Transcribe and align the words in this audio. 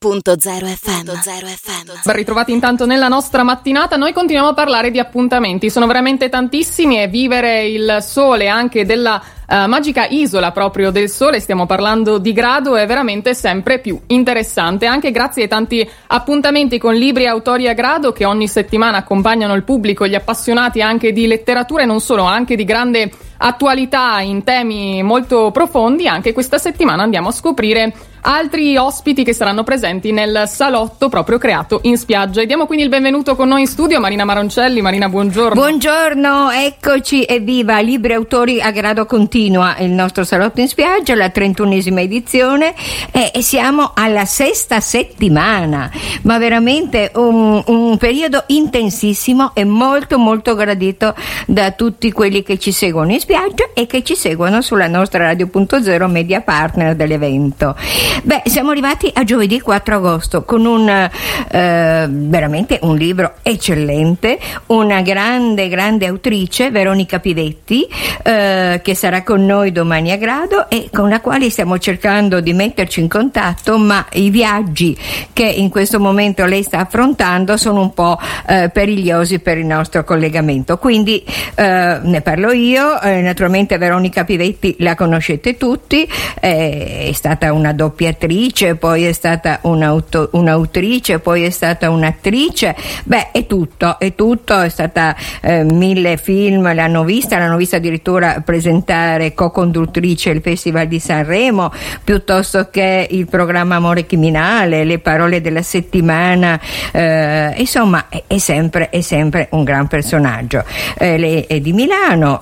FM. 0.00 1.08
FM. 1.08 1.90
Ben 2.04 2.14
ritrovati 2.14 2.52
intanto 2.52 2.86
nella 2.86 3.08
nostra 3.08 3.42
mattinata, 3.42 3.96
noi 3.96 4.12
continuiamo 4.12 4.50
a 4.50 4.54
parlare 4.54 4.92
di 4.92 5.00
appuntamenti, 5.00 5.70
sono 5.70 5.88
veramente 5.88 6.28
tantissimi 6.28 7.02
e 7.02 7.08
vivere 7.08 7.66
il 7.66 7.98
sole 8.00 8.46
anche 8.46 8.86
della 8.86 9.20
uh, 9.20 9.66
magica 9.66 10.06
isola 10.06 10.52
proprio 10.52 10.92
del 10.92 11.10
sole, 11.10 11.40
stiamo 11.40 11.66
parlando 11.66 12.18
di 12.18 12.32
grado, 12.32 12.76
è 12.76 12.86
veramente 12.86 13.34
sempre 13.34 13.80
più 13.80 14.00
interessante, 14.06 14.86
anche 14.86 15.10
grazie 15.10 15.42
ai 15.42 15.48
tanti 15.48 15.90
appuntamenti 16.06 16.78
con 16.78 16.94
libri 16.94 17.24
e 17.24 17.26
autori 17.26 17.66
a 17.66 17.72
grado 17.72 18.12
che 18.12 18.24
ogni 18.24 18.46
settimana 18.46 18.98
accompagnano 18.98 19.54
il 19.54 19.64
pubblico, 19.64 20.06
gli 20.06 20.14
appassionati 20.14 20.80
anche 20.80 21.10
di 21.12 21.26
letteratura 21.26 21.82
e 21.82 21.86
non 21.86 22.00
solo, 22.00 22.22
anche 22.22 22.54
di 22.54 22.62
grande 22.62 23.10
attualità 23.38 24.20
in 24.20 24.42
temi 24.42 25.02
molto 25.02 25.50
profondi, 25.50 26.08
anche 26.08 26.32
questa 26.32 26.58
settimana 26.58 27.02
andiamo 27.02 27.28
a 27.28 27.32
scoprire 27.32 27.92
altri 28.20 28.76
ospiti 28.76 29.22
che 29.22 29.32
saranno 29.32 29.62
presenti 29.62 30.10
nel 30.10 30.44
salotto 30.46 31.08
proprio 31.08 31.38
creato 31.38 31.78
in 31.84 31.96
spiaggia. 31.96 32.40
E 32.40 32.46
diamo 32.46 32.66
quindi 32.66 32.84
il 32.84 32.90
benvenuto 32.90 33.36
con 33.36 33.48
noi 33.48 33.62
in 33.62 33.66
studio 33.66 34.00
Marina 34.00 34.24
Maroncelli. 34.24 34.80
Marina, 34.80 35.08
buongiorno. 35.08 35.54
Buongiorno, 35.54 36.50
eccoci, 36.50 37.22
evviva, 37.22 37.78
Libri 37.78 38.12
Autori 38.12 38.60
a 38.60 38.70
grado 38.72 39.06
continua, 39.06 39.76
il 39.78 39.90
nostro 39.90 40.24
salotto 40.24 40.60
in 40.60 40.68
spiaggia, 40.68 41.14
la 41.14 41.28
31esima 41.28 42.00
edizione 42.00 42.74
e, 43.12 43.30
e 43.32 43.42
siamo 43.42 43.92
alla 43.94 44.24
sesta 44.24 44.80
settimana, 44.80 45.90
ma 46.22 46.38
veramente 46.38 47.12
un, 47.14 47.62
un 47.66 47.96
periodo 47.98 48.44
intensissimo 48.48 49.52
e 49.54 49.64
molto 49.64 50.18
molto 50.18 50.54
gradito 50.54 51.14
da 51.46 51.70
tutti 51.70 52.10
quelli 52.10 52.42
che 52.42 52.58
ci 52.58 52.72
seguono 52.72 53.12
in 53.12 53.20
spiaggia 53.20 53.27
e 53.74 53.86
che 53.86 54.02
ci 54.02 54.14
seguono 54.14 54.62
sulla 54.62 54.86
nostra 54.86 55.24
Radio.0 55.24 56.10
media 56.10 56.40
partner 56.40 56.94
dell'evento. 56.94 57.76
Beh, 58.22 58.42
siamo 58.46 58.70
arrivati 58.70 59.10
a 59.12 59.22
giovedì 59.24 59.60
4 59.60 59.96
agosto 59.96 60.44
con 60.44 60.64
un 60.64 60.88
eh, 60.88 62.06
veramente 62.08 62.78
un 62.82 62.96
libro 62.96 63.34
eccellente, 63.42 64.38
una 64.66 65.02
grande, 65.02 65.68
grande 65.68 66.06
autrice, 66.06 66.70
Veronica 66.70 67.18
Pivetti, 67.18 67.86
eh, 68.22 68.80
che 68.82 68.94
sarà 68.94 69.22
con 69.22 69.44
noi 69.44 69.72
domani 69.72 70.10
a 70.10 70.16
grado 70.16 70.68
e 70.70 70.88
con 70.92 71.08
la 71.08 71.20
quale 71.20 71.50
stiamo 71.50 71.78
cercando 71.78 72.40
di 72.40 72.52
metterci 72.52 73.00
in 73.00 73.08
contatto, 73.08 73.78
ma 73.78 74.06
i 74.12 74.30
viaggi 74.30 74.96
che 75.32 75.44
in 75.44 75.68
questo 75.68 76.00
momento 76.00 76.44
lei 76.46 76.62
sta 76.62 76.80
affrontando 76.80 77.56
sono 77.56 77.80
un 77.80 77.94
po' 77.94 78.18
eh, 78.46 78.70
perigliosi 78.72 79.38
per 79.38 79.58
il 79.58 79.66
nostro 79.66 80.04
collegamento. 80.04 80.78
Quindi 80.78 81.24
eh, 81.54 81.98
ne 82.02 82.20
parlo 82.22 82.52
io, 82.52 82.98
eh, 83.18 83.22
naturalmente 83.22 83.78
Veronica 83.78 84.24
Pivetti 84.24 84.76
la 84.78 84.94
conoscete 84.94 85.56
tutti, 85.56 86.08
è 86.40 87.10
stata 87.12 87.52
una 87.52 87.72
doppia 87.72 87.98
doppiatrice, 87.98 88.76
poi 88.76 89.04
è 89.04 89.12
stata 89.12 89.58
un'auto, 89.62 90.30
un'autrice, 90.32 91.18
poi 91.18 91.44
è 91.44 91.50
stata 91.50 91.90
un'attrice. 91.90 92.76
Beh, 93.04 93.30
è 93.32 93.46
tutto, 93.46 93.98
è 93.98 94.14
tutto, 94.14 94.60
è 94.60 94.68
stata 94.68 95.16
eh, 95.40 95.64
mille 95.64 96.16
film, 96.16 96.72
l'hanno 96.72 97.04
vista, 97.04 97.38
l'hanno 97.38 97.56
vista 97.56 97.76
addirittura 97.76 98.42
presentare 98.44 99.34
co-conduttrice 99.34 100.30
il 100.30 100.40
Festival 100.40 100.86
di 100.86 100.98
Sanremo, 101.00 101.72
piuttosto 102.04 102.68
che 102.70 103.06
il 103.10 103.26
programma 103.26 103.76
Amore 103.76 104.06
Criminale, 104.06 104.84
le 104.84 104.98
parole 104.98 105.40
della 105.40 105.62
settimana, 105.62 106.60
eh, 106.92 107.54
insomma, 107.56 108.06
è, 108.08 108.22
è, 108.26 108.38
sempre, 108.38 108.90
è, 108.90 109.00
sempre, 109.00 109.48
un 109.50 109.64
gran 109.64 109.86
personaggio. 109.86 110.64
Eh, 110.98 111.18
lei 111.18 111.42
è 111.42 111.60
di 111.60 111.72
Milano, 111.72 112.40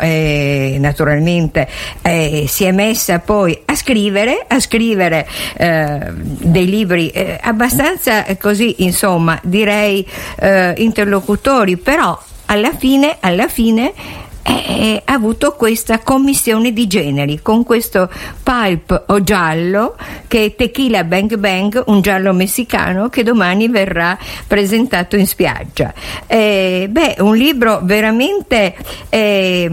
naturalmente 0.78 1.68
eh, 2.02 2.44
si 2.48 2.64
è 2.64 2.72
messa 2.72 3.18
poi 3.18 3.58
a 3.64 3.74
scrivere, 3.74 4.44
a 4.46 4.60
scrivere 4.60 5.26
eh, 5.56 6.12
dei 6.12 6.66
libri 6.66 7.08
eh, 7.10 7.38
abbastanza 7.40 8.24
eh, 8.24 8.36
così, 8.36 8.82
insomma, 8.84 9.38
direi 9.42 10.06
eh, 10.38 10.74
interlocutori, 10.78 11.76
però 11.76 12.18
alla 12.46 12.72
fine, 12.76 13.16
alla 13.20 13.48
fine 13.48 13.92
ha 15.04 15.12
avuto 15.12 15.52
questa 15.54 15.98
commissione 15.98 16.72
di 16.72 16.86
generi 16.86 17.40
con 17.42 17.64
questo 17.64 18.08
pulp 18.42 19.04
o 19.08 19.22
giallo 19.22 19.96
che 20.28 20.44
è 20.44 20.54
Tequila 20.54 21.04
Bang 21.04 21.36
Bang, 21.36 21.82
un 21.86 22.00
giallo 22.00 22.32
messicano 22.32 23.08
che 23.08 23.22
domani 23.22 23.68
verrà 23.68 24.16
presentato 24.46 25.16
in 25.16 25.26
spiaggia. 25.26 25.92
Eh, 26.26 26.86
beh, 26.88 27.16
un 27.18 27.36
libro 27.36 27.80
veramente 27.82 28.74
eh, 29.08 29.68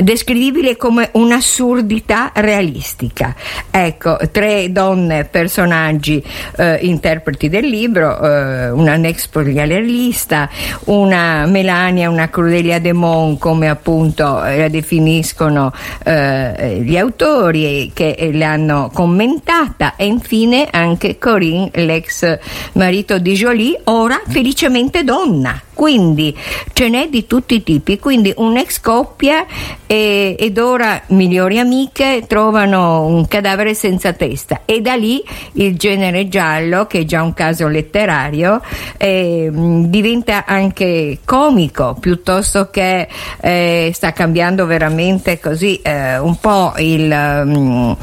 descrivibile 0.00 0.76
come 0.76 1.10
un'assurdità 1.12 2.32
realistica. 2.34 3.34
Ecco, 3.70 4.18
tre 4.32 4.72
donne, 4.72 5.24
personaggi, 5.24 6.22
eh, 6.56 6.78
interpreti 6.82 7.48
del 7.48 7.66
libro, 7.66 8.20
eh, 8.20 8.70
una 8.70 8.96
ex 9.06 9.28
polialista, 9.28 10.48
una 10.84 11.46
Melania, 11.46 12.10
una 12.10 12.28
Crudelia 12.28 12.80
De 12.80 12.92
Mon 12.92 13.38
come 13.38 13.68
appunto 13.68 13.83
appunto 13.84 14.42
eh, 14.42 14.56
la 14.56 14.68
definiscono 14.68 15.70
eh, 16.04 16.80
gli 16.82 16.96
autori 16.96 17.90
che 17.92 18.30
l'hanno 18.32 18.90
commentata. 18.92 19.94
E 19.96 20.06
infine 20.06 20.68
anche 20.70 21.18
Corinne, 21.18 21.70
l'ex 21.74 22.38
marito 22.72 23.18
di 23.18 23.34
Jolie, 23.34 23.78
ora 23.84 24.22
felicemente 24.26 25.04
donna. 25.04 25.60
Quindi 25.74 26.34
ce 26.72 26.88
n'è 26.88 27.08
di 27.08 27.26
tutti 27.26 27.56
i 27.56 27.62
tipi, 27.64 27.98
quindi 27.98 28.32
un'ex 28.34 28.80
coppia 28.80 29.44
e, 29.86 30.36
ed 30.38 30.56
ora 30.58 31.02
migliori 31.08 31.58
amiche 31.58 32.24
trovano 32.28 33.04
un 33.06 33.26
cadavere 33.26 33.74
senza 33.74 34.12
testa. 34.12 34.60
E 34.64 34.80
da 34.80 34.94
lì 34.94 35.22
il 35.54 35.76
genere 35.76 36.28
giallo, 36.28 36.86
che 36.86 37.00
è 37.00 37.04
già 37.04 37.22
un 37.22 37.34
caso 37.34 37.66
letterario, 37.66 38.62
eh, 38.96 39.50
diventa 39.52 40.44
anche 40.46 41.18
comico 41.24 41.96
piuttosto 41.98 42.70
che 42.70 43.08
eh, 43.40 43.73
sta 43.92 44.12
cambiando 44.12 44.66
veramente 44.66 45.40
così 45.40 45.80
eh, 45.82 46.18
un 46.18 46.38
po' 46.38 46.72
il, 46.78 47.10
um, 47.10 47.96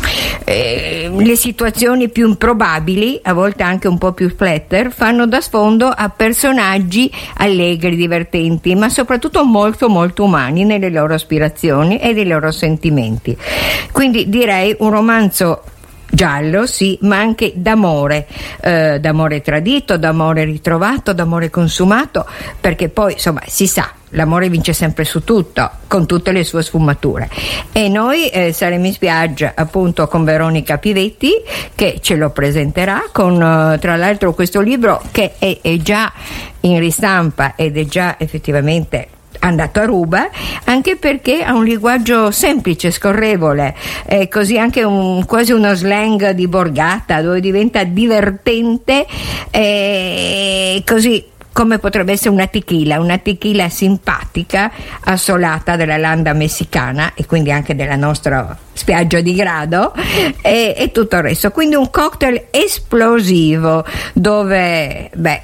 le 0.45 1.35
situazioni 1.35 2.09
più 2.09 2.27
improbabili, 2.27 3.19
a 3.23 3.33
volte 3.33 3.63
anche 3.63 3.87
un 3.87 3.97
po' 3.97 4.11
più 4.11 4.29
splatter, 4.29 4.91
fanno 4.91 5.25
da 5.25 5.41
sfondo 5.41 5.87
a 5.87 6.09
personaggi 6.09 7.11
alle 7.37 7.61
allegri, 7.61 7.95
divertenti, 7.95 8.75
ma 8.75 8.89
soprattutto 8.89 9.43
molto 9.45 9.87
molto 9.87 10.23
umani 10.23 10.65
nelle 10.65 10.89
loro 10.89 11.13
aspirazioni 11.13 11.99
e 11.99 12.13
nei 12.13 12.25
loro 12.25 12.51
sentimenti. 12.51 13.37
Quindi 13.91 14.29
direi 14.29 14.75
un 14.79 14.89
romanzo 14.89 15.63
giallo, 16.09 16.65
sì, 16.65 16.97
ma 17.01 17.17
anche 17.17 17.53
d'amore, 17.55 18.27
eh, 18.61 18.99
d'amore 18.99 19.41
tradito, 19.41 19.97
d'amore 19.97 20.43
ritrovato, 20.43 21.13
d'amore 21.13 21.49
consumato, 21.49 22.25
perché 22.59 22.89
poi 22.89 23.13
insomma 23.13 23.41
si 23.45 23.67
sa, 23.67 23.93
l'amore 24.11 24.49
vince 24.49 24.73
sempre 24.73 25.03
su 25.03 25.23
tutto, 25.23 25.69
con 25.87 26.05
tutte 26.05 26.31
le 26.31 26.43
sue 26.43 26.63
sfumature. 26.63 27.29
E 27.71 27.89
noi 27.89 28.29
eh, 28.29 28.53
saremo 28.53 28.85
in 28.85 28.93
spiaggia 28.93 29.53
appunto 29.55 30.07
con 30.07 30.23
Veronica 30.23 30.77
Pivetti 30.77 31.33
che 31.75 31.99
ce 32.01 32.15
lo 32.15 32.29
presenterà 32.29 33.03
con 33.11 33.35
eh, 33.35 33.77
tra 33.79 33.95
l'altro 33.95 34.33
questo 34.33 34.61
libro 34.61 35.01
che 35.11 35.33
è, 35.37 35.59
è 35.61 35.77
già 35.77 36.11
in 36.61 36.79
ristampa 36.79 37.55
ed 37.55 37.77
è 37.77 37.85
già 37.85 38.15
effettivamente 38.19 39.07
andato 39.41 39.79
a 39.79 39.85
ruba, 39.85 40.29
anche 40.65 40.95
perché 40.97 41.43
ha 41.43 41.53
un 41.53 41.63
linguaggio 41.63 42.31
semplice, 42.31 42.91
scorrevole, 42.91 43.75
eh, 44.05 44.27
così 44.27 44.57
anche 44.57 44.83
un, 44.83 45.25
quasi 45.25 45.51
uno 45.51 45.73
slang 45.73 46.31
di 46.31 46.47
borgata 46.47 47.21
dove 47.21 47.39
diventa 47.39 47.83
divertente, 47.83 49.05
eh, 49.49 50.83
così 50.85 51.25
come 51.53 51.79
potrebbe 51.79 52.13
essere 52.13 52.29
una 52.29 52.47
tequila, 52.47 52.99
una 52.99 53.17
tequila 53.17 53.69
simpatica, 53.69 54.71
assolata 55.01 55.75
della 55.75 55.97
landa 55.97 56.33
messicana 56.33 57.13
e 57.13 57.25
quindi 57.25 57.51
anche 57.51 57.75
della 57.75 57.95
nostra 57.95 58.57
spiaggia 58.73 59.21
di 59.21 59.35
grado 59.35 59.93
e, 60.41 60.73
e 60.77 60.91
tutto 60.91 61.17
il 61.17 61.23
resto. 61.23 61.51
Quindi 61.51 61.75
un 61.75 61.89
cocktail 61.89 62.47
esplosivo 62.51 63.85
dove, 64.13 65.09
beh, 65.13 65.41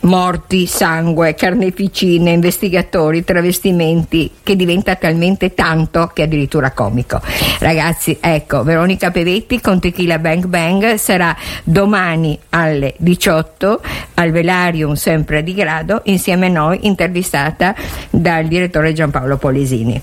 morti, 0.00 0.66
sangue, 0.66 1.34
carneficine, 1.34 2.32
investigatori, 2.32 3.24
travestimenti, 3.24 4.30
che 4.42 4.56
diventa 4.56 4.96
talmente 4.96 5.54
tanto 5.54 6.10
che 6.12 6.22
è 6.22 6.24
addirittura 6.24 6.72
comico. 6.72 7.20
Ragazzi, 7.58 8.16
ecco, 8.20 8.62
Veronica 8.62 9.10
Pevetti 9.10 9.60
con 9.60 9.80
Tequila 9.80 10.18
Bang 10.18 10.46
Bang 10.46 10.94
sarà 10.94 11.36
domani 11.64 12.38
alle 12.50 12.94
18 12.98 13.80
al 14.14 14.30
Velarium, 14.30 14.94
sempre 14.94 15.42
di 15.42 15.54
grado, 15.54 16.00
insieme 16.04 16.46
a 16.46 16.50
noi, 16.50 16.86
intervistata 16.86 17.74
dal 18.10 18.46
direttore 18.46 18.92
Giampaolo 18.92 19.36
Polesini. 19.36 20.00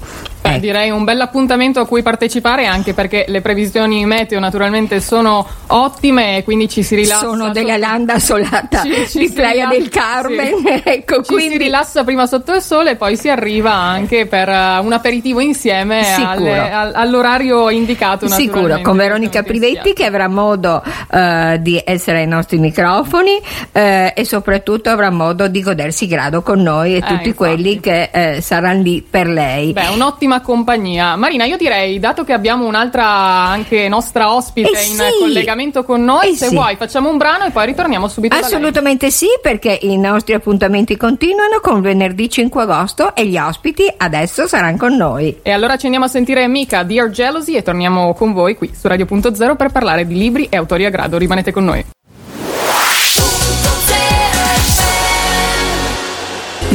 Direi 0.59 0.89
un 0.89 1.04
bel 1.04 1.21
appuntamento 1.21 1.80
a 1.80 1.86
cui 1.86 2.01
partecipare 2.01 2.65
anche 2.65 2.94
perché 2.94 3.25
le 3.27 3.42
previsioni 3.42 4.06
meteo 4.06 4.39
naturalmente 4.39 5.00
sono 5.00 5.45
ottime 5.68 6.38
e 6.38 6.44
quindi 6.44 6.68
ci 6.69 6.83
si 6.83 6.95
rilassa. 6.95 7.25
Sono 7.25 7.51
della 7.51 7.77
landa 7.77 8.13
assolata 8.13 8.83
ci, 8.83 9.07
ci 9.07 9.19
di 9.19 9.31
Playa 9.31 9.68
del 9.68 9.89
Carmen. 9.89 10.56
Sì. 10.57 10.81
ecco, 10.83 11.21
ci 11.24 11.33
quindi... 11.33 11.54
si 11.54 11.57
rilassa 11.57 12.04
prima 12.04 12.25
sotto 12.25 12.54
il 12.54 12.62
sole 12.62 12.92
e 12.92 12.95
poi 12.95 13.15
si 13.18 13.30
arriva 13.30 13.74
anche 13.74 14.25
per 14.25 14.48
uh, 14.48 14.83
un 14.86 14.94
aperitivo 14.94 15.39
insieme 15.39 16.15
alle, 16.15 16.71
all'orario 16.71 17.69
indicato. 17.69 18.27
Sicuro, 18.27 18.81
con 18.81 18.98
Veronica 18.98 19.44
Privetti 19.44 19.94
che 19.94 20.06
avrà 20.06 20.27
modo 20.27 20.83
uh, 20.83 21.57
di 21.57 21.81
essere 21.83 22.19
ai 22.19 22.27
nostri 22.27 22.57
microfoni 22.57 23.36
uh, 23.38 23.80
e 24.13 24.21
soprattutto 24.24 24.89
avrà 24.89 25.10
modo 25.10 25.48
di 25.48 25.62
godersi 25.62 26.07
grado 26.07 26.42
con 26.42 26.62
noi 26.62 26.94
e 26.94 26.98
eh, 26.98 27.00
tutti 27.01 27.13
infatti. 27.13 27.33
quelli 27.33 27.80
che 27.80 28.10
eh, 28.12 28.42
saranno 28.42 28.81
lì 28.81 29.06
per 29.07 29.27
lei. 29.27 29.74
Beh, 29.74 29.88
un'ottima 29.94 30.42
compagnia. 30.47 31.17
Marina, 31.17 31.44
io 31.44 31.57
direi, 31.57 31.99
dato 31.99 32.23
che 32.23 32.31
abbiamo 32.31 32.65
un'altra 32.65 33.05
anche 33.05 33.89
nostra 33.89 34.33
ospite 34.33 34.69
eh 34.79 34.85
in 34.85 34.95
sì. 34.95 35.03
collegamento 35.19 35.83
con 35.83 36.05
noi, 36.05 36.29
eh 36.29 36.35
se 36.35 36.47
sì. 36.47 36.55
vuoi 36.55 36.77
facciamo 36.77 37.09
un 37.09 37.17
brano 37.17 37.44
e 37.44 37.51
poi 37.51 37.65
ritorniamo 37.65 38.07
subito 38.07 38.33
Assolutamente 38.33 39.11
sì, 39.11 39.27
perché 39.41 39.77
i 39.81 39.97
nostri 39.97 40.33
appuntamenti 40.33 40.95
continuano 40.95 41.59
con 41.61 41.81
venerdì 41.81 42.29
5 42.29 42.61
agosto 42.61 43.13
e 43.13 43.25
gli 43.25 43.38
ospiti 43.38 43.91
adesso 43.97 44.47
saranno 44.47 44.77
con 44.77 44.95
noi. 44.95 45.39
E 45.41 45.51
allora 45.51 45.75
ci 45.75 45.83
andiamo 45.83 46.05
a 46.05 46.09
sentire 46.09 46.47
Mika, 46.47 46.83
Dear 46.83 47.09
Jealousy 47.09 47.55
e 47.55 47.61
torniamo 47.61 48.13
con 48.13 48.31
voi 48.31 48.55
qui 48.55 48.71
su 48.73 48.88
Radio.0 48.88 49.57
per 49.57 49.69
parlare 49.73 50.07
di 50.07 50.17
libri 50.17 50.47
e 50.50 50.55
autori 50.55 50.85
a 50.85 50.89
grado. 50.89 51.17
Rimanete 51.17 51.51
con 51.51 51.65
noi. 51.65 51.83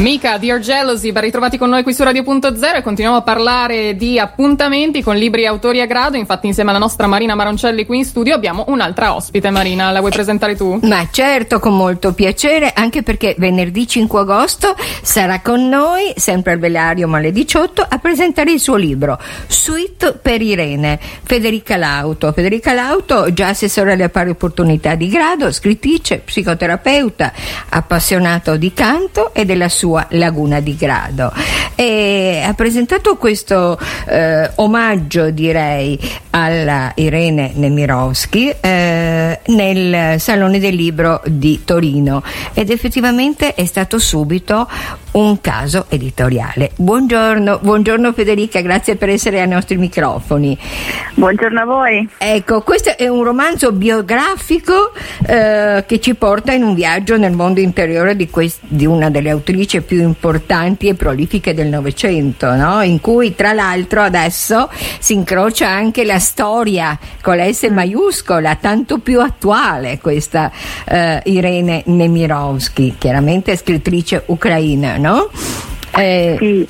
Mica, 0.02 0.36
Dear 0.36 0.58
Jealousy, 0.58 1.12
ben 1.12 1.22
ritrovati 1.22 1.56
con 1.56 1.68
noi 1.68 1.84
qui 1.84 1.94
su 1.94 2.02
Radio.0 2.02 2.74
e 2.74 2.82
continuiamo 2.82 3.18
a 3.18 3.22
parlare 3.22 3.94
di 3.94 4.18
appuntamenti 4.18 5.00
con 5.00 5.14
libri 5.14 5.42
e 5.42 5.46
autori 5.46 5.80
a 5.80 5.86
grado. 5.86 6.16
Infatti, 6.16 6.48
insieme 6.48 6.70
alla 6.70 6.80
nostra 6.80 7.06
Marina 7.06 7.36
Maroncelli 7.36 7.86
qui 7.86 7.98
in 7.98 8.04
studio 8.04 8.34
abbiamo 8.34 8.64
un'altra 8.66 9.14
ospite. 9.14 9.50
Marina, 9.50 9.92
la 9.92 10.00
vuoi 10.00 10.10
presentare 10.10 10.56
tu? 10.56 10.76
Ma 10.82 11.06
certo, 11.08 11.60
con 11.60 11.76
molto 11.76 12.14
piacere, 12.14 12.72
anche 12.74 13.04
perché 13.04 13.36
venerdì 13.38 13.86
5 13.86 14.18
agosto 14.18 14.74
sarà 15.02 15.40
con 15.40 15.68
noi, 15.68 16.12
sempre 16.16 16.50
al 16.50 16.58
Velario 16.58 17.06
ma 17.06 17.18
alle 17.18 17.30
18, 17.30 17.86
a 17.88 17.98
presentare 17.98 18.50
il 18.50 18.58
suo 18.58 18.74
libro 18.74 19.20
Suite 19.46 20.18
per 20.20 20.42
Irene, 20.42 20.98
Federica 21.22 21.76
Lauto. 21.76 22.32
Federica 22.32 22.72
Lauto, 22.72 23.32
già 23.32 23.50
assessore 23.50 23.92
alle 23.92 24.08
pari 24.08 24.30
opportunità 24.30 24.96
di 24.96 25.06
grado, 25.06 25.52
scrittrice, 25.52 26.22
psicoterapeuta, 26.24 27.32
appassionato 27.68 28.56
di 28.56 28.72
canto 28.72 29.32
e 29.32 29.44
della 29.44 29.68
sua 29.68 29.90
sua 29.92 30.06
Laguna 30.10 30.60
di 30.60 30.74
Grado. 30.74 31.30
E 31.74 32.42
ha 32.44 32.54
presentato 32.54 33.16
questo 33.16 33.78
eh, 34.06 34.50
omaggio, 34.56 35.30
direi, 35.30 35.98
alla 36.30 36.92
Irene 36.94 37.52
Nemirovsky 37.54 38.54
eh, 38.60 39.40
nel 39.46 40.20
Salone 40.20 40.58
del 40.58 40.74
Libro 40.74 41.20
di 41.26 41.62
Torino 41.64 42.22
ed 42.54 42.70
effettivamente 42.70 43.54
è 43.54 43.64
stato 43.66 43.98
subito 43.98 44.66
un 45.12 45.40
caso 45.40 45.86
editoriale. 45.88 46.70
Buongiorno, 46.76 47.58
buongiorno 47.60 48.12
Federica, 48.12 48.60
grazie 48.60 48.96
per 48.96 49.10
essere 49.10 49.40
ai 49.40 49.48
nostri 49.48 49.76
microfoni. 49.76 50.56
Buongiorno 51.14 51.60
a 51.60 51.64
voi. 51.64 52.08
Ecco, 52.16 52.62
questo 52.62 52.96
è 52.96 53.08
un 53.08 53.22
romanzo 53.22 53.72
biografico 53.72 54.92
eh, 55.26 55.84
che 55.86 56.00
ci 56.00 56.14
porta 56.14 56.52
in 56.52 56.62
un 56.62 56.74
viaggio 56.74 57.16
nel 57.18 57.32
mondo 57.32 57.60
interiore 57.60 58.16
di, 58.16 58.30
quest- 58.30 58.60
di 58.66 58.86
una 58.86 59.10
delle 59.10 59.30
autrici 59.30 59.71
più 59.80 60.02
importanti 60.02 60.88
e 60.88 60.94
prolifiche 60.94 61.54
del 61.54 61.68
Novecento, 61.68 62.54
no? 62.54 62.82
in 62.82 63.00
cui 63.00 63.34
tra 63.34 63.52
l'altro 63.52 64.02
adesso 64.02 64.68
si 64.98 65.14
incrocia 65.14 65.68
anche 65.68 66.04
la 66.04 66.18
storia 66.18 66.98
con 67.22 67.36
la 67.36 67.50
S 67.50 67.62
maiuscola, 67.70 68.56
tanto 68.56 68.98
più 68.98 69.20
attuale 69.20 69.98
questa 69.98 70.50
eh, 70.86 71.20
Irene 71.24 71.82
Nemirovsky, 71.86 72.96
chiaramente 72.98 73.56
scrittrice 73.56 74.24
ucraina 74.26 74.98
no? 74.98 75.30
Eh, 75.96 76.36
sì. 76.38 76.68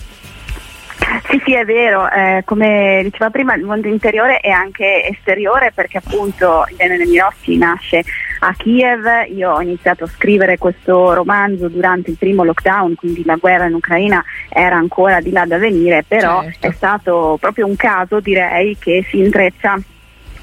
Sì, 1.28 1.40
sì, 1.44 1.54
è 1.54 1.64
vero, 1.64 2.08
eh, 2.10 2.42
come 2.44 3.00
diceva 3.02 3.28
prima 3.30 3.54
il 3.54 3.64
mondo 3.64 3.88
interiore 3.88 4.38
è 4.38 4.50
anche 4.50 5.08
esteriore 5.08 5.72
perché 5.74 5.98
appunto 5.98 6.64
Elena 6.76 6.96
Nemirovsky 6.96 7.56
nasce 7.56 8.04
a 8.44 8.54
Kiev, 8.54 9.06
io 9.28 9.52
ho 9.52 9.60
iniziato 9.60 10.04
a 10.04 10.08
scrivere 10.08 10.58
questo 10.58 11.12
romanzo 11.12 11.68
durante 11.68 12.10
il 12.10 12.16
primo 12.16 12.42
lockdown, 12.42 12.96
quindi 12.96 13.22
la 13.24 13.36
guerra 13.36 13.66
in 13.66 13.74
Ucraina 13.74 14.24
era 14.48 14.76
ancora 14.76 15.20
di 15.20 15.30
là 15.30 15.46
da 15.46 15.58
venire, 15.58 16.04
però 16.06 16.42
certo. 16.42 16.66
è 16.66 16.72
stato 16.72 17.36
proprio 17.40 17.66
un 17.66 17.76
caso 17.76 18.18
direi 18.18 18.76
che 18.78 19.06
si 19.08 19.18
intreccia 19.18 19.78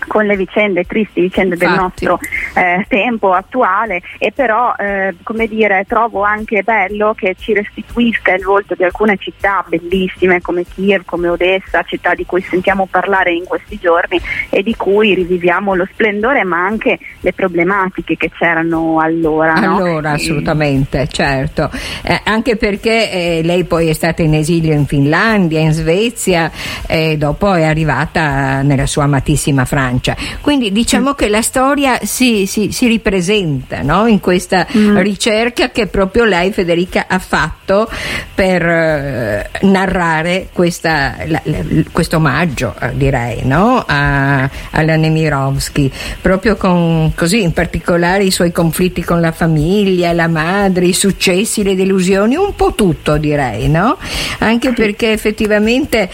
con 0.07 0.25
le 0.25 0.35
vicende, 0.35 0.83
tristi 0.83 1.21
vicende 1.21 1.55
Infatti. 1.55 1.71
del 1.71 1.81
nostro 1.81 2.19
eh, 2.55 2.85
tempo 2.87 3.33
attuale 3.33 4.01
e 4.17 4.31
però 4.31 4.73
eh, 4.77 5.15
come 5.23 5.47
dire 5.47 5.85
trovo 5.87 6.23
anche 6.23 6.63
bello 6.63 7.13
che 7.13 7.35
ci 7.37 7.53
restituisca 7.53 8.33
il 8.33 8.43
volto 8.43 8.75
di 8.75 8.83
alcune 8.83 9.17
città 9.17 9.63
bellissime 9.67 10.41
come 10.41 10.63
Kiev, 10.63 11.03
come 11.05 11.27
Odessa, 11.27 11.83
città 11.83 12.15
di 12.15 12.25
cui 12.25 12.41
sentiamo 12.41 12.87
parlare 12.89 13.33
in 13.33 13.45
questi 13.45 13.77
giorni 13.77 14.19
e 14.49 14.63
di 14.63 14.75
cui 14.75 15.13
riviviamo 15.13 15.75
lo 15.75 15.87
splendore 15.91 16.43
ma 16.43 16.63
anche 16.65 16.99
le 17.19 17.33
problematiche 17.33 18.15
che 18.17 18.29
c'erano 18.29 18.99
allora. 18.99 19.53
Allora, 19.53 20.09
no? 20.09 20.15
assolutamente, 20.15 21.07
certo. 21.07 21.69
Eh, 22.03 22.21
anche 22.23 22.55
perché 22.55 23.11
eh, 23.11 23.41
lei 23.43 23.63
poi 23.65 23.89
è 23.89 23.93
stata 23.93 24.21
in 24.21 24.33
esilio 24.33 24.73
in 24.73 24.85
Finlandia, 24.85 25.59
in 25.59 25.71
Svezia 25.71 26.51
e 26.87 27.17
dopo 27.17 27.53
è 27.53 27.63
arrivata 27.63 28.61
nella 28.61 28.85
sua 28.85 29.03
amatissima 29.03 29.65
Francia 29.65 29.88
Francia. 29.89 30.15
Quindi 30.41 30.71
diciamo 30.71 31.11
mm. 31.11 31.15
che 31.15 31.27
la 31.29 31.41
storia 31.41 31.99
si, 32.03 32.45
si, 32.45 32.71
si 32.71 32.87
ripresenta 32.87 33.81
no? 33.81 34.05
in 34.05 34.19
questa 34.19 34.67
mm. 34.75 34.97
ricerca 34.97 35.71
che 35.71 35.87
proprio 35.87 36.25
lei, 36.25 36.51
Federica, 36.51 37.05
ha 37.07 37.19
fatto 37.19 37.89
per 38.33 38.61
eh, 38.63 39.49
narrare 39.61 40.49
questa, 40.53 41.15
la, 41.25 41.41
la, 41.43 41.57
questo 41.91 42.17
omaggio, 42.17 42.75
eh, 42.79 42.91
direi, 42.93 43.41
no? 43.45 43.83
a, 43.85 44.49
alla 44.71 44.95
Nemirovsky, 44.95 45.91
proprio 46.21 46.55
con 46.55 47.11
così 47.15 47.41
in 47.41 47.53
particolare 47.53 48.23
i 48.23 48.31
suoi 48.31 48.51
conflitti 48.51 49.03
con 49.03 49.19
la 49.19 49.31
famiglia, 49.31 50.13
la 50.13 50.27
madre, 50.27 50.85
i 50.85 50.93
successi, 50.93 51.63
le 51.63 51.75
delusioni, 51.75 52.35
un 52.35 52.53
po' 52.55 52.73
tutto 52.75 53.17
direi, 53.17 53.67
no? 53.69 53.97
Anche 54.39 54.71
perché 54.73 55.11
effettivamente 55.11 56.09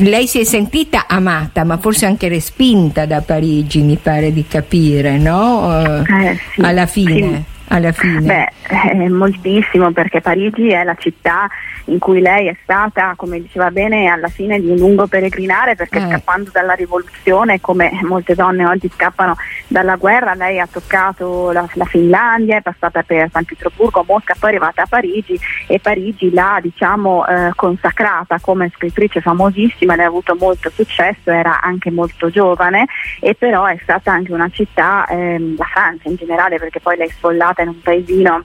lei 0.00 0.26
si 0.26 0.40
è 0.40 0.44
sentita 0.44 1.06
amata, 1.06 1.64
ma 1.64 1.78
forse 1.78 2.06
anche 2.06 2.28
respinta 2.28 3.05
da 3.06 3.22
Parigi, 3.22 3.80
mi 3.80 3.96
pare 3.96 4.32
di 4.32 4.46
capire, 4.46 5.16
no? 5.18 6.02
Eh, 6.04 6.38
sì, 6.52 6.60
alla 6.60 6.86
fine. 6.86 7.14
Sì. 7.14 7.54
Alla 7.68 7.90
fine. 7.92 8.20
Beh, 8.20 8.52
eh, 8.92 9.08
moltissimo 9.08 9.90
perché 9.90 10.20
Parigi 10.20 10.68
è 10.68 10.84
la 10.84 10.94
città 10.94 11.48
in 11.86 11.98
cui 11.98 12.20
lei 12.20 12.46
è 12.46 12.56
stata, 12.62 13.14
come 13.16 13.40
diceva 13.40 13.70
bene, 13.70 14.06
alla 14.06 14.28
fine 14.28 14.60
di 14.60 14.68
un 14.68 14.76
lungo 14.76 15.06
peregrinare 15.06 15.74
perché 15.74 15.98
eh. 15.98 16.06
scappando 16.08 16.50
dalla 16.52 16.74
rivoluzione, 16.74 17.60
come 17.60 17.90
molte 18.02 18.34
donne 18.34 18.66
oggi 18.66 18.90
scappano 18.92 19.36
dalla 19.68 19.96
guerra, 19.96 20.34
lei 20.34 20.58
ha 20.58 20.68
toccato 20.70 21.50
la, 21.50 21.68
la 21.74 21.84
Finlandia, 21.84 22.56
è 22.56 22.62
passata 22.62 23.02
per 23.02 23.28
San 23.30 23.44
Pietroburgo, 23.44 24.04
Mosca, 24.06 24.34
poi 24.38 24.50
è 24.50 24.54
arrivata 24.54 24.82
a 24.82 24.86
Parigi 24.86 25.38
e 25.66 25.78
Parigi 25.80 26.32
l'ha 26.32 26.58
diciamo 26.62 27.26
eh, 27.26 27.50
consacrata 27.54 28.38
come 28.40 28.70
scrittrice 28.74 29.20
famosissima, 29.20 29.96
lei 29.96 30.04
ha 30.04 30.08
avuto 30.08 30.36
molto 30.38 30.70
successo, 30.70 31.30
era 31.30 31.60
anche 31.60 31.90
molto 31.90 32.30
giovane 32.30 32.86
e 33.20 33.34
però 33.34 33.64
è 33.66 33.78
stata 33.82 34.12
anche 34.12 34.32
una 34.32 34.48
città, 34.50 35.06
ehm, 35.08 35.56
la 35.56 35.64
Francia 35.64 36.08
in 36.08 36.16
generale 36.16 36.58
perché 36.58 36.80
poi 36.80 36.96
lei 36.96 37.08
è 37.08 37.10
sfollata 37.10 37.62
in 37.62 37.68
un 37.68 37.80
paesino 37.80 38.44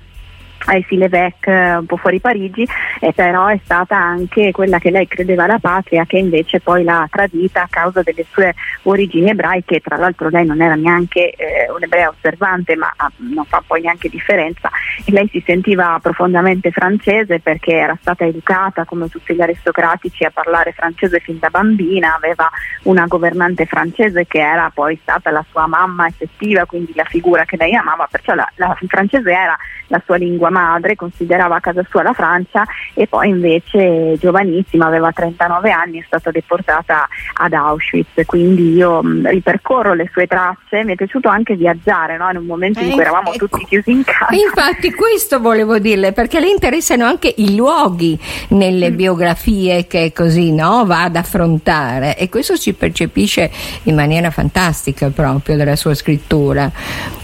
ai 0.65 0.85
Silevec 0.87 1.47
eh, 1.47 1.75
un 1.77 1.85
po' 1.85 1.97
fuori 1.97 2.19
Parigi, 2.19 2.67
eh, 2.99 3.13
però 3.13 3.47
è 3.47 3.59
stata 3.63 3.95
anche 3.95 4.51
quella 4.51 4.79
che 4.79 4.91
lei 4.91 5.07
credeva 5.07 5.47
la 5.47 5.59
patria 5.59 6.05
che 6.05 6.17
invece 6.17 6.59
poi 6.59 6.83
l'ha 6.83 7.07
tradita 7.09 7.63
a 7.63 7.67
causa 7.69 8.01
delle 8.01 8.25
sue 8.29 8.53
origini 8.83 9.29
ebraiche, 9.29 9.79
tra 9.79 9.97
l'altro 9.97 10.29
lei 10.29 10.45
non 10.45 10.61
era 10.61 10.75
neanche 10.75 11.31
eh, 11.31 11.69
un'ebrea 11.71 12.09
osservante 12.09 12.75
ma 12.75 12.93
ah, 12.95 13.11
non 13.17 13.45
fa 13.45 13.63
poi 13.65 13.81
neanche 13.81 14.09
differenza. 14.09 14.69
E 15.05 15.11
lei 15.11 15.27
si 15.29 15.41
sentiva 15.45 15.99
profondamente 16.01 16.71
francese 16.71 17.39
perché 17.39 17.73
era 17.73 17.97
stata 17.99 18.25
educata 18.25 18.85
come 18.85 19.09
tutti 19.09 19.33
gli 19.33 19.41
aristocratici 19.41 20.23
a 20.23 20.31
parlare 20.31 20.73
francese 20.73 21.19
fin 21.19 21.39
da 21.39 21.49
bambina, 21.49 22.15
aveva 22.15 22.49
una 22.83 23.05
governante 23.07 23.65
francese 23.65 24.25
che 24.27 24.39
era 24.39 24.69
poi 24.73 24.97
stata 25.01 25.31
la 25.31 25.43
sua 25.49 25.65
mamma 25.67 26.07
effettiva, 26.07 26.65
quindi 26.65 26.93
la 26.95 27.05
figura 27.05 27.45
che 27.45 27.57
lei 27.57 27.73
amava, 27.73 28.07
perciò 28.09 28.33
la, 28.33 28.47
la 28.55 28.77
francese 28.87 29.31
era 29.31 29.57
la 29.87 30.01
sua 30.05 30.17
lingua 30.17 30.49
madre, 30.51 30.95
considerava 30.95 31.59
casa 31.59 31.83
sua 31.89 32.03
la 32.03 32.13
Francia 32.13 32.65
e 32.93 33.07
poi 33.07 33.29
invece 33.29 34.17
giovanissima, 34.19 34.85
aveva 34.85 35.11
39 35.11 35.71
anni, 35.71 35.99
è 35.99 36.03
stata 36.05 36.29
deportata 36.31 37.07
ad 37.33 37.53
Auschwitz, 37.53 38.25
quindi 38.25 38.73
io 38.73 39.01
mh, 39.01 39.29
ripercorro 39.29 39.93
le 39.93 40.09
sue 40.11 40.27
tracce, 40.27 40.83
mi 40.83 40.93
è 40.93 40.95
piaciuto 40.95 41.27
anche 41.29 41.55
viaggiare 41.55 42.17
no? 42.17 42.29
in 42.29 42.37
un 42.37 42.45
momento 42.45 42.79
eh, 42.79 42.85
in 42.85 42.91
cui 42.91 43.01
eravamo 43.01 43.33
ecco. 43.33 43.47
tutti 43.47 43.65
chiusi 43.65 43.91
in 43.91 44.03
casa. 44.03 44.35
Infatti 44.35 44.93
questo 44.93 45.39
volevo 45.39 45.79
dirle, 45.79 46.11
perché 46.11 46.39
le 46.39 46.49
interessano 46.49 47.05
anche 47.05 47.33
i 47.37 47.55
luoghi 47.55 48.19
nelle 48.49 48.91
mm. 48.91 48.95
biografie 48.95 49.87
che 49.87 50.11
così 50.13 50.53
no, 50.53 50.85
va 50.85 51.03
ad 51.03 51.15
affrontare 51.15 52.17
e 52.17 52.29
questo 52.29 52.55
si 52.55 52.73
percepisce 52.73 53.49
in 53.83 53.95
maniera 53.95 54.29
fantastica 54.29 55.09
proprio 55.09 55.55
dalla 55.55 55.75
sua 55.75 55.93
scrittura. 55.93 56.71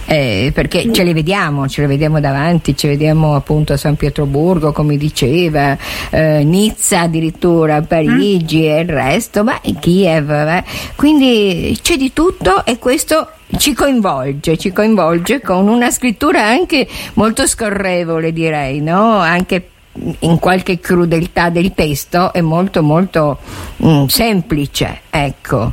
Eh, 0.10 0.52
perché 0.54 0.90
ce 0.94 1.04
le 1.04 1.12
vediamo, 1.12 1.68
ce 1.68 1.82
le 1.82 1.88
vediamo 1.88 2.22
davanti, 2.22 2.78
ce 2.78 2.88
le 2.88 2.94
vediamo 2.94 3.17
appunto 3.26 3.74
a 3.74 3.78
San 3.78 3.96
Pietroburgo, 3.96 4.72
come 4.72 4.98
diceva, 4.98 5.78
eh, 6.10 6.44
Nizza 6.44 7.02
addirittura, 7.02 7.82
Parigi 7.82 8.62
mm. 8.62 8.72
e 8.72 8.80
il 8.80 8.90
resto, 8.90 9.44
ma 9.44 9.60
Kiev. 9.80 10.30
Eh. 10.30 10.64
Quindi 10.96 11.78
c'è 11.82 11.98
di 11.98 12.14
tutto 12.14 12.66
e 12.66 12.78
questo 12.78 13.30
ci 13.58 13.74
coinvolge, 13.74 14.58
ci 14.58 14.72
coinvolge 14.72 15.42
con 15.42 15.68
una 15.68 15.90
scrittura 15.90 16.44
anche 16.44 16.88
molto 17.14 17.48
scorrevole 17.48 18.34
direi, 18.34 18.82
no? 18.82 19.18
anche 19.20 19.70
in 20.20 20.40
qualche 20.40 20.80
crudeltà 20.80 21.50
del 21.50 21.74
testo 21.74 22.32
è 22.34 22.42
molto 22.42 22.84
molto 22.84 23.40
mm, 23.84 24.06
semplice 24.06 25.02
ecco 25.10 25.72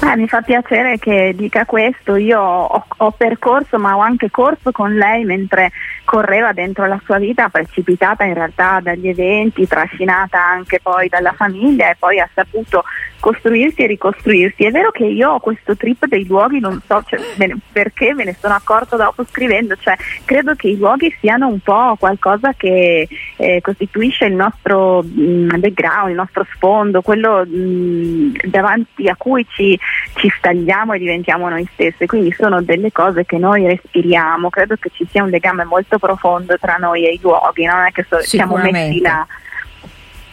eh, 0.00 0.16
mi 0.16 0.28
fa 0.28 0.42
piacere 0.42 0.98
che 0.98 1.32
dica 1.34 1.64
questo 1.64 2.14
io 2.14 2.40
ho, 2.40 2.84
ho, 2.96 3.10
percorso 3.10 3.78
ma 3.78 3.96
ho 3.96 4.00
anche 4.00 4.30
corso 4.30 4.70
con 4.70 4.94
lei 4.94 5.24
mentre 5.24 5.72
correva 6.04 6.52
dentro 6.52 6.86
la 6.86 7.00
sua 7.04 7.18
vita 7.18 7.48
precipitata 7.48 8.24
in 8.24 8.34
realtà 8.34 8.80
dagli 8.80 9.08
eventi 9.08 9.66
trascinata 9.66 10.38
anche 10.42 10.80
poi 10.80 11.08
dalla 11.08 11.32
famiglia 11.32 11.90
e 11.90 11.96
poi 11.98 12.20
ha 12.20 12.28
saputo 12.32 12.84
costruirsi 13.24 13.80
e 13.82 13.86
ricostruirsi. 13.86 14.64
È 14.64 14.70
vero 14.70 14.90
che 14.90 15.06
io 15.06 15.30
ho 15.30 15.40
questo 15.40 15.74
trip 15.76 16.04
dei 16.06 16.26
luoghi, 16.26 16.60
non 16.60 16.78
so 16.86 17.02
cioè, 17.06 17.18
me 17.36 17.56
perché, 17.72 18.12
me 18.12 18.24
ne 18.24 18.36
sono 18.38 18.52
accorto 18.52 18.96
dopo 18.96 19.24
scrivendo, 19.24 19.76
cioè, 19.76 19.96
credo 20.26 20.54
che 20.54 20.68
i 20.68 20.76
luoghi 20.76 21.14
siano 21.20 21.48
un 21.48 21.58
po' 21.60 21.96
qualcosa 21.98 22.52
che 22.52 23.08
eh, 23.36 23.60
costituisce 23.62 24.26
il 24.26 24.34
nostro 24.34 25.02
mh, 25.02 25.22
mm, 25.22 25.48
background, 25.56 26.10
il 26.10 26.16
nostro 26.16 26.46
sfondo, 26.52 27.00
quello 27.00 27.46
mh, 27.46 27.56
mm, 27.56 28.34
davanti 28.44 29.08
a 29.08 29.16
cui 29.16 29.46
ci, 29.48 29.78
ci 30.16 30.30
stagliamo 30.36 30.92
e 30.92 30.98
diventiamo 30.98 31.48
noi 31.48 31.66
stessi, 31.72 32.04
quindi 32.04 32.30
sono 32.32 32.60
delle 32.60 32.92
cose 32.92 33.24
che 33.24 33.38
noi 33.38 33.66
respiriamo, 33.66 34.50
credo 34.50 34.76
che 34.78 34.90
ci 34.92 35.06
sia 35.10 35.22
un 35.22 35.30
legame 35.30 35.64
molto 35.64 35.93
profondo 35.98 36.56
tra 36.58 36.76
noi 36.76 37.06
e 37.06 37.12
i 37.12 37.18
luoghi, 37.20 37.64
non 37.64 37.84
è 37.84 37.92
che 37.92 38.06
so, 38.08 38.20
siamo 38.22 38.56
messi 38.56 39.00
là 39.00 39.26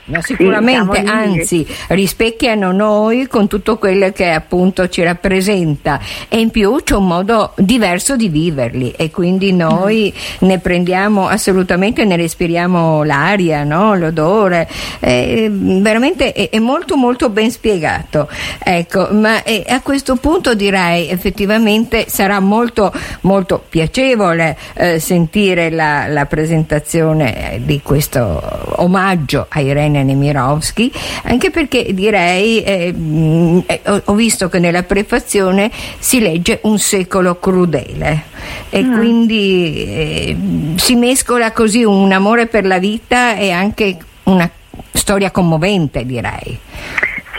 ma 0.05 0.21
sicuramente, 0.21 1.01
sì, 1.01 1.07
anzi, 1.07 1.67
rispecchiano 1.89 2.71
noi 2.71 3.27
con 3.27 3.47
tutto 3.47 3.77
quello 3.77 4.11
che 4.11 4.29
appunto 4.31 4.89
ci 4.89 5.03
rappresenta 5.03 5.99
e 6.27 6.39
in 6.39 6.49
più 6.49 6.81
c'è 6.83 6.95
un 6.95 7.07
modo 7.07 7.53
diverso 7.57 8.15
di 8.15 8.27
viverli 8.27 8.91
e 8.91 9.11
quindi 9.11 9.53
noi 9.53 10.11
mm. 10.13 10.47
ne 10.47 10.59
prendiamo 10.59 11.27
assolutamente, 11.27 12.03
ne 12.05 12.15
respiriamo 12.15 13.03
l'aria, 13.03 13.63
no? 13.63 13.95
l'odore, 13.95 14.67
è, 14.99 15.49
veramente 15.49 16.33
è, 16.33 16.49
è, 16.49 16.59
molto 16.59 16.97
molto 16.97 17.29
ben 17.29 17.51
spiegato. 17.51 18.27
Ecco, 18.63 19.09
ma 19.11 19.43
è, 19.43 19.63
a 19.67 19.81
questo 19.81 20.15
punto 20.15 20.55
direi 20.55 21.09
effettivamente 21.09 22.05
sarà 22.07 22.39
molto 22.39 22.91
molto 23.21 23.63
piacevole 23.67 24.57
eh, 24.73 24.99
sentire 24.99 25.69
la, 25.69 26.07
la 26.07 26.25
presentazione 26.25 27.61
di 27.63 27.81
questo 27.81 28.41
omaggio 28.77 29.45
a 29.49 29.59
Irene 29.59 29.90
Nemirovsky, 29.99 30.91
anche 31.23 31.49
perché 31.51 31.93
direi, 31.93 32.63
eh, 32.63 32.91
mh, 32.91 33.63
eh, 33.65 33.81
ho 34.05 34.13
visto 34.13 34.49
che 34.49 34.59
nella 34.59 34.83
prefazione 34.83 35.71
si 35.99 36.19
legge 36.19 36.59
un 36.63 36.79
secolo 36.79 37.39
crudele 37.39 38.23
e 38.69 38.83
mm. 38.83 38.93
quindi 38.93 39.85
eh, 39.85 40.37
si 40.75 40.95
mescola 40.95 41.51
così 41.51 41.83
un 41.83 42.11
amore 42.11 42.47
per 42.47 42.65
la 42.65 42.79
vita 42.79 43.35
e 43.35 43.51
anche 43.51 43.97
una 44.23 44.49
storia 44.91 45.31
commovente 45.31 46.05
direi. 46.05 46.57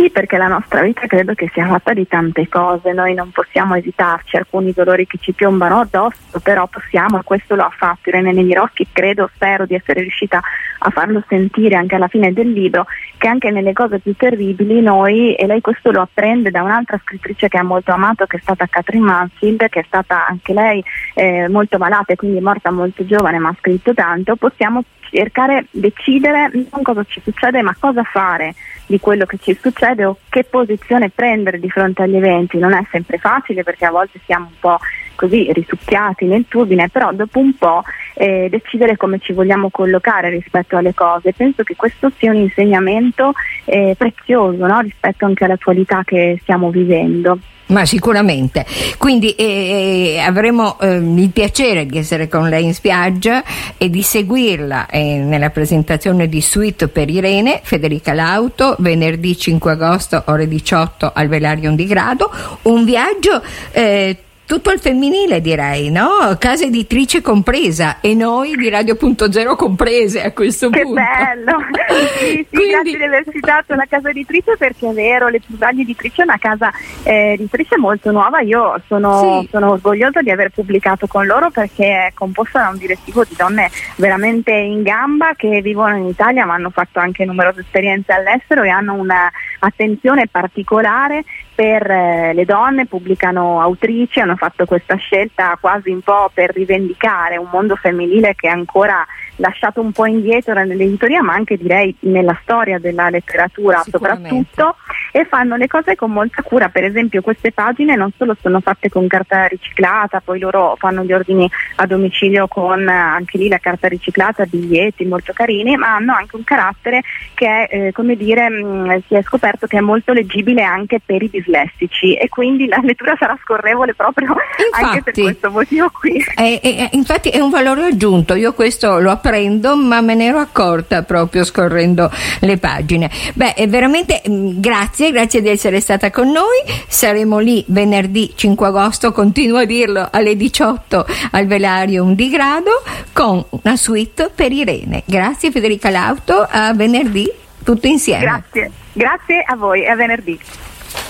Sì, 0.03 0.11
perché 0.11 0.37
la 0.37 0.49
nostra 0.49 0.83
vita 0.83 1.07
credo 1.07 1.33
che 1.35 1.49
sia 1.53 1.65
fatta 1.65 1.93
di 1.93 2.09
tante 2.09 2.49
cose, 2.49 2.91
noi 2.93 3.15
non 3.15 3.31
possiamo 3.31 3.77
evitarci 3.77 4.37
alcuni 4.37 4.73
dolori 4.73 5.07
che 5.07 5.19
ci 5.21 5.31
piombano 5.31 5.79
addosso, 5.79 6.41
però 6.43 6.67
possiamo, 6.67 7.21
e 7.21 7.23
questo 7.23 7.55
lo 7.55 7.63
ha 7.63 7.71
fatto 7.71 8.09
Irene 8.09 8.33
Nemirovsky, 8.33 8.89
credo, 8.91 9.31
spero 9.33 9.65
di 9.65 9.77
essere 9.77 10.01
riuscita 10.01 10.41
a 10.81 10.91
farlo 10.91 11.23
sentire 11.29 11.77
anche 11.77 11.95
alla 11.95 12.09
fine 12.09 12.33
del 12.33 12.51
libro, 12.51 12.87
che 13.17 13.29
anche 13.29 13.53
nelle 13.53 13.73
cose 13.73 14.01
più 14.01 14.17
terribili 14.17 14.81
noi, 14.81 15.37
e 15.37 15.47
lei 15.47 15.61
questo 15.61 15.93
lo 15.93 16.01
apprende 16.01 16.51
da 16.51 16.65
un'altra 16.65 16.99
scrittrice 17.05 17.47
che 17.47 17.59
ha 17.59 17.63
molto 17.63 17.93
amato, 17.93 18.27
che 18.27 18.39
è 18.39 18.41
stata 18.41 18.67
Catherine 18.67 19.05
Mansfield, 19.05 19.69
che 19.69 19.81
è 19.81 19.85
stata 19.87 20.27
anche 20.27 20.53
lei 20.53 20.83
eh, 21.15 21.47
molto 21.49 21.79
malata 21.79 22.13
e 22.13 22.17
quindi 22.17 22.41
morta 22.41 22.73
molto 22.73 23.07
giovane, 23.07 23.39
ma 23.39 23.51
ha 23.51 23.57
scritto 23.57 23.95
tanto, 23.95 24.35
possiamo 24.35 24.83
cercare 25.13 25.67
di 25.71 25.81
decidere 25.81 26.51
non 26.71 26.83
cosa 26.83 27.05
ci 27.05 27.21
succede, 27.23 27.63
ma 27.63 27.77
cosa 27.79 28.03
fare 28.03 28.55
di 28.87 28.99
quello 28.99 29.25
che 29.27 29.39
ci 29.39 29.57
succede 29.61 30.05
o 30.05 30.19
che 30.29 30.45
posizione 30.45 31.11
prendere 31.11 31.61
di 31.61 31.71
fronte 31.71 32.03
agli 32.03 32.17
eventi. 32.17 32.59
Non 32.59 32.73
è 32.73 32.85
sempre 32.91 33.19
facile 33.19 33.63
perché 33.63 33.85
a 33.85 33.91
volte 33.91 34.21
siamo 34.25 34.47
un 34.47 34.59
po' 34.59 34.79
così 35.15 35.53
risucchiati 35.53 36.25
nel 36.27 36.47
turbine, 36.49 36.89
però 36.89 37.13
dopo 37.13 37.39
un 37.39 37.57
po' 37.57 37.83
eh, 38.15 38.49
decidere 38.51 38.97
come 38.97 39.19
ci 39.19 39.33
vogliamo 39.33 39.71
collocare 39.71 40.31
rispetto 40.31 40.77
alle 40.77 40.95
cose. 40.95 41.33
Penso 41.33 41.63
che 41.63 41.77
questo 41.77 42.11
sia 42.17 42.31
un 42.31 42.39
insegnamento 42.39 43.33
eh, 43.65 43.95
prezioso 43.97 44.67
no? 44.67 44.81
rispetto 44.81 45.25
anche 45.25 45.45
all'attualità 45.45 46.03
che 46.05 46.39
stiamo 46.43 46.71
vivendo. 46.71 47.39
Ma 47.73 47.87
sicuramente, 47.87 48.67
quindi 48.99 49.31
eh, 49.31 50.17
eh, 50.17 50.19
avremo 50.19 50.79
eh, 50.79 50.97
il 50.97 51.31
piacere 51.31 51.87
di 51.87 51.97
essere 51.97 52.29
con 52.29 52.49
lei 52.51 52.65
in 52.65 52.75
spiaggia 52.75 53.43
e 53.79 53.89
di 53.89 54.03
seguirla 54.03 54.89
eh, 54.89 55.17
nella 55.17 55.49
presentazione 55.49 56.29
di 56.29 56.43
Suite 56.43 56.89
per 56.89 57.09
Irene, 57.09 57.61
Federica 57.63 58.13
Lauto, 58.13 58.77
venerdì 58.79 59.39
5 59.39 59.73
agosto 59.73 60.23
ore 60.27 60.47
18 60.47 61.13
al 61.15 61.29
Velarium 61.29 61.75
di 61.75 61.87
Grado, 61.87 62.31
un 62.63 62.85
viaggio 62.85 63.43
eh, 63.73 64.17
tutto 64.53 64.71
il 64.71 64.81
femminile 64.81 65.41
direi, 65.41 65.91
no? 65.91 66.37
Casa 66.39 66.65
editrice 66.65 67.23
compresa 67.23 68.01
e 68.03 68.13
noi 68.13 68.55
di 68.55 68.69
Radio.0 68.69 69.57
comprese 69.57 70.23
a 70.23 70.31
questo 70.33 70.69
che 70.69 70.83
punto. 70.83 71.01
Che 71.01 71.07
bello! 71.07 71.59
sì, 72.19 72.27
sì, 72.27 72.47
Quindi... 72.51 72.71
grazie 72.71 72.99
di 72.99 73.03
aver 73.03 73.25
citato 73.33 73.75
la 73.75 73.87
casa 73.89 74.11
editrice 74.11 74.59
perché 74.59 74.91
è 74.91 74.93
vero, 74.93 75.29
le 75.29 75.41
Plusvaglie 75.41 75.81
editrice 75.81 76.21
è 76.21 76.25
una 76.25 76.37
casa 76.37 76.71
eh, 77.03 77.33
editrice 77.33 77.79
molto 77.79 78.11
nuova, 78.11 78.43
io 78.43 78.79
sono, 78.89 79.41
sì. 79.41 79.49
sono, 79.51 79.71
orgogliosa 79.71 80.21
di 80.21 80.31
aver 80.31 80.51
pubblicato 80.51 81.07
con 81.07 81.25
loro 81.25 81.49
perché 81.49 82.09
è 82.09 82.11
composta 82.13 82.61
da 82.61 82.69
un 82.69 82.77
direttivo 82.77 83.25
di 83.25 83.35
donne 83.35 83.71
veramente 83.97 84.53
in 84.53 84.83
gamba 84.83 85.33
che 85.35 85.63
vivono 85.63 85.97
in 85.97 86.09
Italia 86.09 86.45
ma 86.45 86.53
hanno 86.53 86.69
fatto 86.69 86.99
anche 86.99 87.25
numerose 87.25 87.61
esperienze 87.61 88.13
all'estero 88.13 88.65
e 88.65 88.69
hanno 88.69 88.93
un'attenzione 88.93 90.29
particolare 90.31 91.25
per 91.55 91.91
eh, 91.91 92.33
le 92.35 92.45
donne, 92.45 92.87
pubblicano 92.87 93.61
autrici, 93.61 94.21
hanno 94.21 94.37
fatto 94.43 94.65
questa 94.65 94.97
scelta 94.97 95.57
quasi 95.61 95.91
un 95.91 96.01
po' 96.01 96.29
per 96.35 96.51
rivendicare 96.53 97.37
un 97.37 97.47
mondo 97.53 97.77
femminile 97.77 98.35
che 98.35 98.49
è 98.49 98.51
ancora 98.51 99.07
lasciato 99.37 99.81
un 99.81 99.93
po' 99.93 100.07
indietro 100.07 100.55
nell'editoria, 100.55 101.23
ma 101.23 101.35
anche 101.35 101.57
direi 101.57 101.95
nella 102.01 102.37
storia 102.43 102.79
della 102.79 103.09
letteratura 103.09 103.83
soprattutto, 103.89 104.77
e 105.13 105.25
fanno 105.25 105.57
le 105.57 105.69
cose 105.69 105.95
con 105.95 106.11
molta 106.11 106.43
cura. 106.43 106.69
Per 106.69 106.85
esempio 106.85 107.23
queste 107.23 107.53
pagine 107.53 107.95
non 107.95 108.11
solo 108.17 108.37
sono 108.41 108.61
fatte 108.61 108.89
con 108.89 109.07
carta 109.07 109.47
riciclata, 109.47 110.21
poi 110.21 110.41
loro 110.41 110.75
fanno 110.77 111.05
gli 111.05 111.13
ordini 111.13 111.49
a 111.77 111.87
domicilio 111.87 112.49
con 112.49 112.89
anche 112.89 113.39
lì 113.39 113.49
la 113.49 113.59
carta 113.59 113.89
riciclata, 113.89 114.45
biglietti 114.45 115.05
molto 115.05 115.33
carini, 115.33 115.77
ma 115.77 115.95
hanno 115.95 116.15
anche 116.15 116.37
un 116.37 116.45
carattere 116.45 117.03
che 117.35 117.47
è, 117.47 117.69
eh, 117.71 117.93
come 117.93 118.17
dire, 118.17 118.49
mh, 118.49 118.65
mm, 118.65 118.91
si 119.07 119.15
è 119.15 119.23
scoperto 119.23 119.67
che 119.67 119.79
è 119.79 119.81
molto 119.81 120.13
leggibile 120.13 120.63
anche 120.63 121.01
per 121.05 121.23
i 121.23 121.31
dislessici 121.31 122.15
e 122.15 122.29
quindi 122.29 122.67
la 122.67 122.81
lettura 122.83 123.17
sarà 123.19 123.39
scorrevole 123.41 123.95
proprio 123.95 124.22
infatti, 124.23 124.85
anche 124.85 125.03
per 125.03 125.15
questo 125.15 125.51
motivo 125.51 125.91
qui. 125.93 126.25
È, 126.35 126.61
è, 126.63 126.89
infatti 126.93 127.29
è 127.29 127.41
un 127.41 127.51
valore 127.51 127.85
aggiunto, 127.87 128.35
io 128.35 128.53
questo 128.53 128.99
lo 128.99 129.11
apprendo 129.11 129.77
ma 129.77 130.01
me 130.01 130.15
ne 130.15 130.27
ero 130.27 130.39
accorta 130.39 131.03
proprio 131.03 131.45
scorrendo 131.45 132.11
le 132.41 132.57
pagine. 132.59 133.11
Beh, 133.35 133.55
veramente 133.69 134.23
mm, 134.29 134.61
grazie, 134.61 135.11
grazie 135.11 135.43
di 135.43 135.49
essere 135.49 135.81
stata 135.81 136.11
con 136.11 136.31
noi, 136.31 136.63
saremo 136.87 137.39
lì 137.39 137.65
venerdì 137.69 138.33
5 138.35 138.67
agosto, 138.67 139.13
continuo 139.13 139.59
a 139.59 139.65
dirlo, 139.65 140.09
alle 140.11 140.37
18 140.37 141.07
al 141.33 141.47
Velarium 141.47 142.15
di 142.15 142.29
Grado 142.31 142.83
con 143.13 143.45
una 143.51 143.77
suite 143.77 144.31
per 144.35 144.53
Irene. 144.53 145.03
Grazie 145.05 145.51
Federica 145.51 145.91
Lauto, 145.91 146.47
a 146.49 146.73
venerdì 146.75 147.31
tutto 147.65 147.87
insieme. 147.87 148.23
Grazie, 148.23 148.71
grazie 148.93 149.43
a 149.47 149.57
voi, 149.57 149.87
a 149.87 149.95
venerdì. 149.95 150.39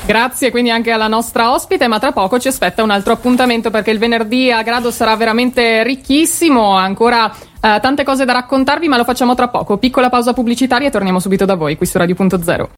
Grazie 0.04 0.50
quindi 0.50 0.70
anche 0.70 0.90
alla 0.90 1.06
nostra 1.06 1.52
ospite, 1.52 1.86
ma 1.86 1.98
tra 1.98 2.12
poco 2.12 2.38
ci 2.38 2.48
aspetta 2.48 2.82
un 2.82 2.90
altro 2.90 3.12
appuntamento 3.12 3.70
perché 3.70 3.90
il 3.90 3.98
venerdì 3.98 4.50
a 4.50 4.62
grado 4.62 4.90
sarà 4.90 5.14
veramente 5.16 5.82
ricchissimo, 5.84 6.76
ancora 6.76 7.32
eh, 7.60 7.78
tante 7.80 8.02
cose 8.02 8.24
da 8.24 8.32
raccontarvi, 8.32 8.88
ma 8.88 8.96
lo 8.96 9.04
facciamo 9.04 9.34
tra 9.34 9.48
poco. 9.48 9.78
Piccola 9.78 10.08
pausa 10.08 10.32
pubblicitaria 10.32 10.88
e 10.88 10.90
torniamo 10.90 11.20
subito 11.20 11.44
da 11.44 11.54
voi 11.54 11.76
qui 11.76 11.86
su 11.86 11.98
Radio.0. 11.98 12.68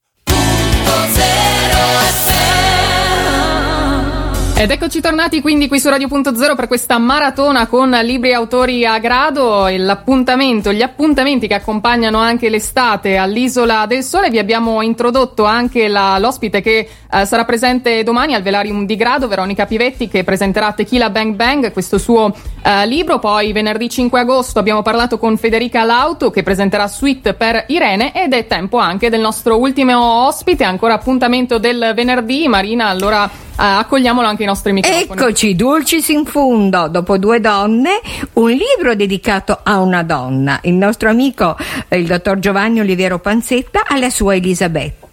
Ed 4.64 4.70
eccoci 4.70 5.02
tornati 5.02 5.42
quindi 5.42 5.68
qui 5.68 5.78
su 5.78 5.90
Radio.0 5.90 6.54
per 6.56 6.68
questa 6.68 6.96
maratona 6.96 7.66
con 7.66 7.90
libri 8.02 8.30
e 8.30 8.32
autori 8.32 8.86
a 8.86 8.98
grado 8.98 9.66
l'appuntamento, 9.68 10.72
gli 10.72 10.80
appuntamenti 10.80 11.46
che 11.46 11.52
accompagnano 11.52 12.16
anche 12.16 12.48
l'estate 12.48 13.18
all'Isola 13.18 13.84
del 13.84 14.02
Sole. 14.02 14.30
Vi 14.30 14.38
abbiamo 14.38 14.80
introdotto 14.80 15.44
anche 15.44 15.86
la, 15.86 16.18
l'ospite 16.18 16.62
che 16.62 16.88
eh, 17.12 17.26
sarà 17.26 17.44
presente 17.44 18.02
domani 18.04 18.32
al 18.32 18.40
Velarium 18.40 18.86
di 18.86 18.96
Grado, 18.96 19.28
Veronica 19.28 19.66
Pivetti, 19.66 20.08
che 20.08 20.24
presenterà 20.24 20.72
Tequila 20.72 21.10
Bang 21.10 21.34
Bang, 21.34 21.70
questo 21.70 21.98
suo 21.98 22.34
eh, 22.62 22.86
libro. 22.86 23.18
Poi 23.18 23.52
venerdì 23.52 23.90
5 23.90 24.18
agosto 24.18 24.60
abbiamo 24.60 24.80
parlato 24.80 25.18
con 25.18 25.36
Federica 25.36 25.84
Lauto 25.84 26.30
che 26.30 26.42
presenterà 26.42 26.88
Suite 26.88 27.34
per 27.34 27.66
Irene 27.68 28.14
ed 28.14 28.32
è 28.32 28.46
tempo 28.46 28.78
anche 28.78 29.10
del 29.10 29.20
nostro 29.20 29.58
ultimo 29.58 30.24
ospite, 30.24 30.64
ancora 30.64 30.94
appuntamento 30.94 31.58
del 31.58 31.92
venerdì. 31.94 32.48
Marina, 32.48 32.86
allora 32.86 33.30
accogliamolo 33.56 34.26
anche 34.26 34.42
i 34.42 34.46
nostri 34.46 34.72
microfoni. 34.72 35.20
Eccoci, 35.20 35.54
Dulcis 35.54 36.08
in 36.08 36.24
fundo, 36.24 36.88
dopo 36.88 37.18
due 37.18 37.40
donne, 37.40 38.00
un 38.34 38.50
libro 38.50 38.94
dedicato 38.94 39.58
a 39.62 39.80
una 39.80 40.02
donna. 40.02 40.58
Il 40.62 40.74
nostro 40.74 41.08
amico, 41.08 41.56
eh, 41.88 41.98
il 41.98 42.06
dottor 42.06 42.38
Giovanni 42.38 42.80
Oliviero 42.80 43.18
Panzetta, 43.18 43.84
alla 43.86 44.10
sua 44.10 44.34
Elisabetta. 44.34 45.03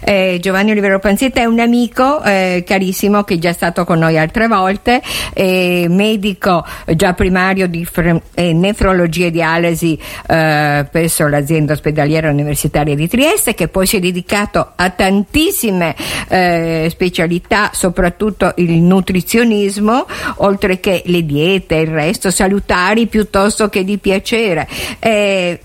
Eh, 0.00 0.38
Giovanni 0.40 0.70
Olivero 0.70 0.98
Panzetta 0.98 1.40
è 1.40 1.44
un 1.44 1.60
amico 1.60 2.22
eh, 2.22 2.64
carissimo 2.66 3.22
che 3.22 3.34
è 3.34 3.38
già 3.38 3.52
stato 3.52 3.84
con 3.84 3.98
noi 3.98 4.18
altre 4.18 4.48
volte, 4.48 5.02
eh, 5.34 5.86
medico 5.88 6.64
già 6.94 7.12
primario 7.12 7.68
di 7.68 7.84
fre- 7.84 8.22
eh, 8.34 8.52
nefrologia 8.52 9.26
e 9.26 9.30
dialisi 9.30 9.98
eh, 10.26 10.86
presso 10.90 11.28
l'azienda 11.28 11.74
ospedaliera 11.74 12.30
universitaria 12.30 12.94
di 12.94 13.08
Trieste, 13.08 13.54
che 13.54 13.68
poi 13.68 13.86
si 13.86 13.96
è 13.96 14.00
dedicato 14.00 14.72
a 14.74 14.90
tantissime 14.90 15.94
eh, 16.28 16.86
specialità, 16.90 17.70
soprattutto 17.74 18.54
il 18.56 18.72
nutrizionismo, 18.80 20.06
oltre 20.36 20.80
che 20.80 21.02
le 21.06 21.26
diete, 21.26 21.76
il 21.76 21.88
resto, 21.88 22.30
salutari 22.30 23.06
piuttosto 23.06 23.68
che 23.68 23.84
di 23.84 23.98
piacere. 23.98 24.66
e 24.98 25.60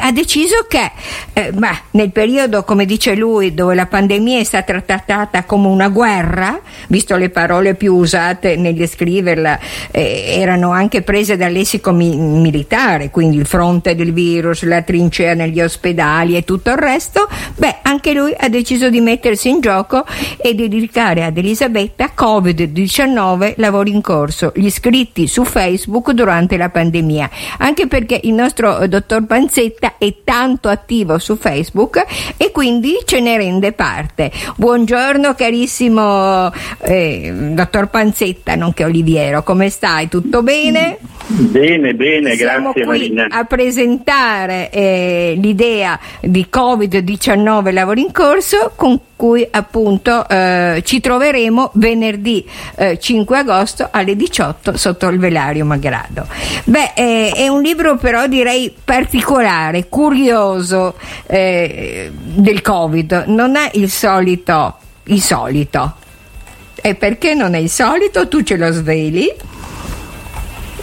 ha 0.00 0.12
deciso 0.12 0.66
che 0.68 0.90
beh, 1.52 1.78
nel 1.92 2.12
periodo, 2.12 2.62
come 2.62 2.84
dice 2.84 3.14
lui, 3.14 3.23
lui 3.24 3.54
dove 3.54 3.74
la 3.74 3.86
pandemia 3.86 4.38
è 4.38 4.44
stata 4.44 4.78
trattata 4.82 5.44
come 5.44 5.68
una 5.68 5.88
guerra, 5.88 6.60
visto 6.88 7.16
le 7.16 7.30
parole 7.30 7.74
più 7.74 7.94
usate 7.94 8.56
nel 8.56 8.74
descriverla, 8.74 9.58
eh, 9.90 10.36
erano 10.40 10.72
anche 10.72 11.00
prese 11.00 11.38
dal 11.38 11.50
lessico 11.50 11.90
mi- 11.92 12.16
militare, 12.16 13.08
quindi 13.08 13.38
il 13.38 13.46
fronte 13.46 13.94
del 13.94 14.12
virus, 14.12 14.64
la 14.64 14.82
trincea 14.82 15.32
negli 15.32 15.62
ospedali 15.62 16.36
e 16.36 16.44
tutto 16.44 16.68
il 16.70 16.76
resto, 16.76 17.26
beh, 17.56 17.76
anche 17.82 18.12
lui 18.12 18.34
ha 18.36 18.48
deciso 18.50 18.90
di 18.90 19.00
mettersi 19.00 19.48
in 19.48 19.60
gioco 19.60 20.04
e 20.36 20.54
di 20.54 20.68
dedicare 20.68 21.24
ad 21.24 21.38
Elisabetta 21.38 22.10
Covid-19 22.14 23.54
lavori 23.56 23.90
in 23.90 24.02
corso, 24.02 24.52
gli 24.54 24.66
iscritti 24.66 25.26
su 25.26 25.44
Facebook 25.44 26.10
durante 26.10 26.58
la 26.58 26.68
pandemia, 26.68 27.30
anche 27.58 27.86
perché 27.86 28.20
il 28.24 28.34
nostro 28.34 28.80
eh, 28.80 28.88
dottor 28.88 29.24
Panzetta 29.24 29.94
è 29.96 30.12
tanto 30.24 30.68
attivo 30.68 31.18
su 31.18 31.36
Facebook 31.36 32.04
e 32.36 32.50
quindi 32.50 32.96
ce 33.14 33.20
ne 33.20 33.36
rende 33.36 33.70
parte. 33.70 34.32
Buongiorno 34.56 35.34
carissimo 35.34 36.50
eh, 36.80 37.32
dottor 37.52 37.86
Panzetta, 37.86 38.56
nonché 38.56 38.82
Oliviero, 38.82 39.44
come 39.44 39.70
stai? 39.70 40.08
Tutto 40.08 40.42
bene? 40.42 40.98
Bene, 41.26 41.94
bene, 41.94 42.36
Siamo 42.36 42.72
grazie 42.72 42.84
Marina. 42.84 43.26
a 43.30 43.44
presentare 43.44 44.70
eh, 44.70 45.34
l'idea 45.38 45.98
di 46.20 46.46
Covid-19 46.52 47.72
lavori 47.72 48.02
in 48.02 48.12
corso 48.12 48.72
con 48.76 49.00
cui 49.16 49.46
appunto 49.50 50.28
eh, 50.28 50.82
ci 50.84 51.00
troveremo 51.00 51.70
venerdì 51.74 52.44
eh, 52.76 52.98
5 52.98 53.38
agosto 53.38 53.88
alle 53.90 54.16
18 54.16 54.76
sotto 54.76 55.08
il 55.08 55.18
velario 55.18 55.64
Magrado. 55.64 56.26
Beh, 56.64 56.92
eh, 56.94 57.32
è 57.34 57.48
un 57.48 57.62
libro 57.62 57.96
però 57.96 58.26
direi 58.26 58.70
particolare, 58.84 59.88
curioso 59.88 60.94
eh, 61.26 62.10
del 62.12 62.60
Covid, 62.60 63.24
non 63.28 63.56
è 63.56 63.70
il 63.74 63.88
solito, 63.88 64.76
il 65.04 65.22
solito. 65.22 65.94
E 66.82 66.94
perché 66.96 67.32
non 67.32 67.54
è 67.54 67.58
il 67.58 67.70
solito? 67.70 68.28
Tu 68.28 68.42
ce 68.42 68.58
lo 68.58 68.70
sveli? 68.72 69.32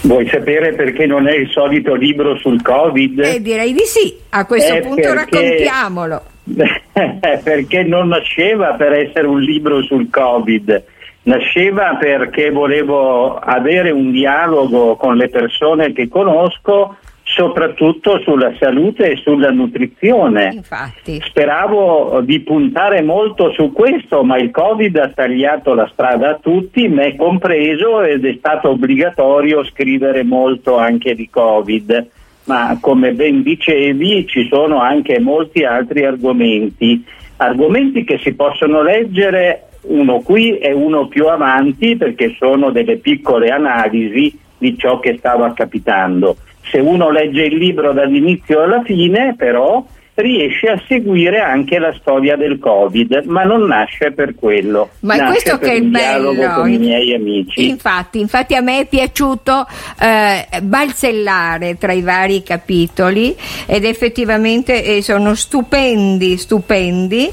Vuoi 0.04 0.28
sapere 0.30 0.74
perché 0.74 1.06
non 1.06 1.28
è 1.28 1.36
il 1.36 1.50
solito 1.50 1.94
libro 1.94 2.36
sul 2.38 2.62
Covid? 2.62 3.20
Eh, 3.20 3.42
direi 3.42 3.72
di 3.72 3.84
sì, 3.86 4.18
a 4.30 4.46
questo 4.46 4.74
Eh, 4.74 4.82
punto 4.82 4.96
perché- 5.14 5.14
raccontiamolo. 5.40 6.22
perché 7.44 7.84
non 7.84 8.08
nasceva 8.08 8.74
per 8.74 8.94
essere 8.94 9.28
un 9.28 9.40
libro 9.40 9.84
sul 9.84 10.10
Covid, 10.10 10.84
nasceva 11.24 11.98
perché 12.00 12.50
volevo 12.50 13.36
avere 13.38 13.92
un 13.92 14.12
dialogo 14.12 14.96
con 14.96 15.16
le 15.18 15.30
persone 15.30 15.94
che 15.94 16.08
conosco, 16.10 16.98
soprattutto 17.24 18.20
sulla 18.22 18.54
salute 18.60 19.12
e 19.12 19.16
sulla 19.18 19.52
nutrizione. 19.52 20.50
Infatti. 20.54 21.22
Speravo 21.24 22.22
di 22.24 22.40
puntare 22.42 23.02
molto 23.02 23.52
su 23.52 23.72
questo, 23.72 24.24
ma 24.24 24.38
il 24.38 24.52
Covid 24.52 24.96
ha 24.98 25.10
tagliato 25.10 25.74
la 25.74 25.90
strada 25.92 26.32
a 26.32 26.40
tutti, 26.42 26.88
me 26.88 27.16
compreso, 27.16 28.02
ed 28.02 28.26
è 28.26 28.36
stato 28.38 28.70
obbligatorio 28.70 29.64
scrivere 29.66 30.24
molto 30.24 30.78
anche 30.78 31.16
di 31.16 31.30
Covid. 31.30 32.10
Ma 32.46 32.78
come 32.82 33.14
ben 33.14 33.44
dicevi, 33.44 34.26
ci 34.28 34.48
sono 34.52 34.82
anche 34.82 35.20
molti 35.20 35.64
altri 35.64 36.04
argomenti, 36.04 37.06
argomenti 37.38 38.04
che 38.04 38.18
si 38.18 38.34
possono 38.34 38.82
leggere 38.82 39.68
uno 39.84 40.20
qui 40.20 40.58
e 40.58 40.74
uno 40.74 41.08
più 41.08 41.28
avanti 41.28 41.96
perché 41.96 42.36
sono 42.38 42.72
delle 42.72 42.98
piccole 42.98 43.50
analisi 43.50 44.38
di 44.58 44.78
ciò 44.78 45.00
che 45.00 45.18
stava 45.18 45.54
capitando. 45.54 46.38
Se 46.70 46.80
uno 46.80 47.10
legge 47.10 47.44
il 47.44 47.58
libro 47.58 47.94
dall'inizio 47.94 48.62
alla 48.62 48.82
fine, 48.84 49.36
però, 49.38 49.84
riesce 50.14 50.68
a 50.68 50.82
seguire 50.88 51.40
anche 51.40 51.80
la 51.80 51.94
storia 52.00 52.36
del 52.36 52.60
Covid, 52.60 53.24
ma 53.26 53.44
non 53.44 53.66
nasce 53.66 54.12
per 54.12 54.36
quello. 54.36 54.90
Ma 55.00 55.16
nasce 55.16 55.32
questo 55.32 55.58
che 55.58 55.72
è 55.72 55.76
il 55.76 55.86
bello. 55.88 56.34
con 56.54 56.70
i 56.70 56.78
miei 56.78 57.14
amici. 57.14 57.68
Infatti, 57.68 58.20
infatti 58.20 58.54
a 58.56 58.62
me 58.62 58.80
è 58.82 58.86
piaciuto 58.88 59.66
eh, 60.00 60.62
balzellare 60.62 61.78
tra 61.78 61.94
i 61.94 62.02
vari 62.02 62.44
capitoli 62.44 63.36
ed 63.66 63.86
effettivamente 63.86 64.84
eh, 64.84 65.02
sono 65.02 65.34
stupendi, 65.34 66.38
stupendi 66.38 67.30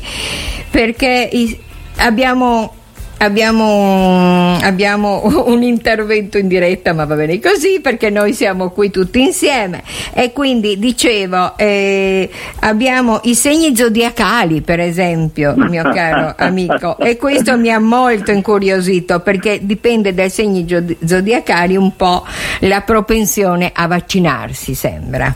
perché 0.71 1.29
i- 1.33 1.59
abbiamo 1.99 2.75
Abbiamo, 3.19 4.57
abbiamo 4.63 5.23
un 5.47 5.63
intervento 5.63 6.39
in 6.39 6.47
diretta, 6.47 6.93
ma 6.93 7.05
va 7.05 7.17
bene 7.17 7.41
così 7.41 7.81
perché 7.81 8.11
noi 8.11 8.33
siamo 8.33 8.71
qui 8.71 8.91
tutti 8.91 9.21
insieme. 9.21 9.83
E 10.13 10.33
quindi 10.33 10.79
dicevo, 10.79 11.57
eh, 11.57 12.31
abbiamo 12.61 13.21
i 13.25 13.35
segni 13.35 13.75
zodiacali, 13.75 14.61
per 14.61 14.81
esempio, 14.81 15.55
mio 15.57 15.83
caro 15.83 16.35
amico, 16.39 16.97
e 16.99 17.17
questo 17.17 17.57
mi 17.59 17.71
ha 17.71 17.81
molto 17.81 18.31
incuriosito 18.31 19.21
perché 19.21 19.59
dipende 19.63 20.15
dai 20.15 20.31
segni 20.31 20.67
zodiacali 21.05 21.77
un 21.77 21.97
po' 21.97 22.25
la 22.61 22.83
propensione 22.83 23.73
a 23.75 23.87
vaccinarsi, 23.87 24.75
sembra. 24.75 25.35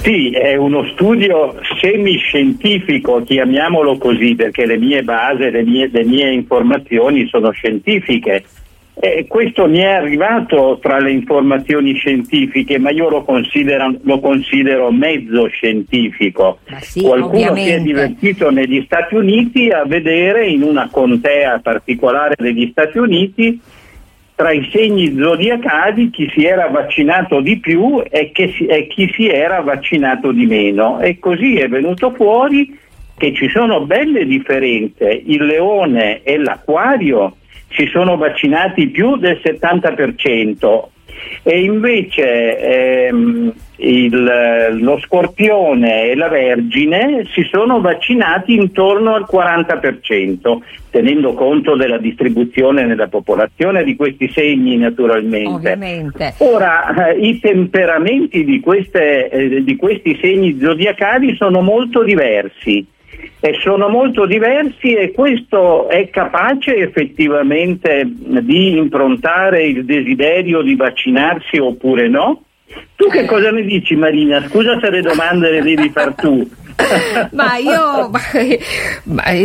Sì, 0.00 0.30
è 0.30 0.56
uno 0.56 0.86
studio 0.92 1.54
semiscientifico, 1.80 3.22
chiamiamolo 3.22 3.98
così, 3.98 4.34
perché 4.34 4.64
le 4.64 4.78
mie 4.78 5.02
basi, 5.02 5.50
le 5.50 5.62
mie, 5.62 5.88
le 5.92 6.04
mie 6.04 6.32
informazioni 6.32 7.26
sono 7.28 7.50
scientifiche. 7.50 8.44
E 8.94 9.26
questo 9.26 9.66
mi 9.66 9.78
è 9.78 9.86
arrivato 9.86 10.78
tra 10.80 10.98
le 10.98 11.10
informazioni 11.10 11.94
scientifiche, 11.94 12.78
ma 12.78 12.90
io 12.90 13.08
lo 13.08 13.22
considero, 13.22 13.94
lo 14.02 14.20
considero 14.20 14.90
mezzo 14.92 15.46
scientifico. 15.48 16.58
Sì, 16.80 17.00
Qualcuno 17.00 17.38
si 17.38 17.44
è 17.44 17.50
ovviamente. 17.50 17.82
divertito 17.82 18.50
negli 18.50 18.82
Stati 18.84 19.14
Uniti 19.14 19.68
a 19.70 19.84
vedere 19.84 20.46
in 20.46 20.62
una 20.62 20.88
contea 20.90 21.58
particolare 21.60 22.34
degli 22.38 22.68
Stati 22.70 22.98
Uniti 22.98 23.60
tra 24.34 24.50
i 24.50 24.68
segni 24.72 25.14
zodiacali 25.16 26.10
chi 26.10 26.30
si 26.34 26.44
era 26.44 26.68
vaccinato 26.68 27.40
di 27.40 27.58
più 27.58 28.02
e, 28.08 28.32
si- 28.34 28.66
e 28.66 28.86
chi 28.86 29.10
si 29.14 29.28
era 29.28 29.60
vaccinato 29.60 30.32
di 30.32 30.46
meno. 30.46 31.00
E 31.00 31.18
così 31.18 31.56
è 31.56 31.68
venuto 31.68 32.12
fuori 32.12 32.78
che 33.16 33.32
ci 33.34 33.48
sono 33.48 33.84
belle 33.84 34.24
differenze. 34.26 35.22
Il 35.24 35.44
leone 35.44 36.22
e 36.22 36.38
l'acquario 36.38 37.36
si 37.68 37.86
sono 37.86 38.16
vaccinati 38.16 38.88
più 38.88 39.16
del 39.16 39.40
70% 39.42 40.91
e 41.42 41.60
invece 41.62 43.06
ehm, 43.06 43.52
il- 43.76 44.78
lo 44.80 44.98
scorpione 44.98 46.10
e 46.10 46.14
la 46.14 46.28
vergine 46.28 47.26
si 47.32 47.42
sono 47.50 47.80
vaccinati 47.80 48.54
intorno 48.54 49.14
al 49.14 49.26
40%, 49.28 50.60
tenendo 50.90 51.34
conto 51.34 51.74
della 51.74 51.98
distribuzione 51.98 52.84
nella 52.84 53.08
popolazione 53.08 53.82
di 53.82 53.96
questi 53.96 54.30
segni 54.30 54.76
naturalmente. 54.76 55.48
Ovviamente. 55.48 56.34
Ora, 56.38 57.10
eh, 57.10 57.18
i 57.18 57.40
temperamenti 57.40 58.44
di, 58.44 58.60
queste, 58.60 59.28
eh, 59.28 59.64
di 59.64 59.76
questi 59.76 60.18
segni 60.20 60.58
zodiacali 60.60 61.34
sono 61.34 61.60
molto 61.60 62.02
diversi 62.02 62.86
e 63.44 63.58
sono 63.60 63.88
molto 63.88 64.24
diversi 64.24 64.94
e 64.94 65.10
questo 65.10 65.88
è 65.88 66.08
capace 66.10 66.76
effettivamente 66.76 68.04
di 68.06 68.76
improntare 68.76 69.64
il 69.64 69.84
desiderio 69.84 70.62
di 70.62 70.76
vaccinarsi 70.76 71.58
oppure 71.58 72.06
no? 72.06 72.44
Tu 72.94 73.08
che 73.08 73.22
eh. 73.22 73.26
cosa 73.26 73.50
ne 73.50 73.62
dici 73.62 73.96
Marina? 73.96 74.46
Scusa 74.46 74.78
se 74.78 74.90
le 74.90 75.02
domande 75.02 75.50
le 75.50 75.60
devi 75.60 75.90
far 75.90 76.14
tu. 76.14 76.48
ma 77.32 77.56
io, 77.56 78.10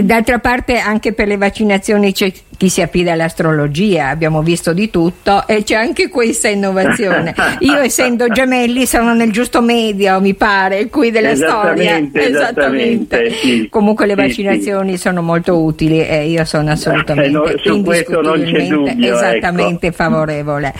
d'altra 0.04 0.40
parte, 0.40 0.78
anche 0.78 1.14
per 1.14 1.28
le 1.28 1.38
vaccinazioni 1.38 2.12
c'è 2.14 2.32
chi 2.58 2.70
si 2.70 2.82
affida 2.82 3.12
all'astrologia, 3.12 4.08
abbiamo 4.10 4.42
visto 4.42 4.74
di 4.74 4.90
tutto 4.90 5.46
e 5.48 5.62
c'è 5.64 5.76
anche 5.76 6.10
questa 6.10 6.48
innovazione. 6.48 7.36
Io, 7.60 7.78
essendo 7.78 8.28
gemelli, 8.30 8.88
sono 8.88 9.14
nel 9.14 9.32
giusto 9.32 9.62
medio, 9.62 10.20
mi 10.20 10.34
pare, 10.34 10.88
qui 10.88 11.12
della 11.12 11.36
storia. 11.36 11.98
Esattamente. 11.98 12.28
esattamente. 12.28 13.32
Sì, 13.32 13.68
Comunque, 13.70 14.08
le 14.08 14.16
vaccinazioni 14.16 14.92
sì, 14.92 14.96
sì. 14.96 15.02
sono 15.02 15.22
molto 15.22 15.62
utili 15.62 16.04
e 16.04 16.28
io 16.28 16.46
sono 16.46 16.72
assolutamente 16.72 17.28
eh, 17.28 17.32
no, 17.32 17.46
su 17.62 17.84
questo 17.84 18.22
non 18.22 18.44
c'è 18.44 18.66
dubbio, 18.66 19.16
esattamente 19.16 19.88
ecco. 19.88 19.96
favorevole. 19.96 20.74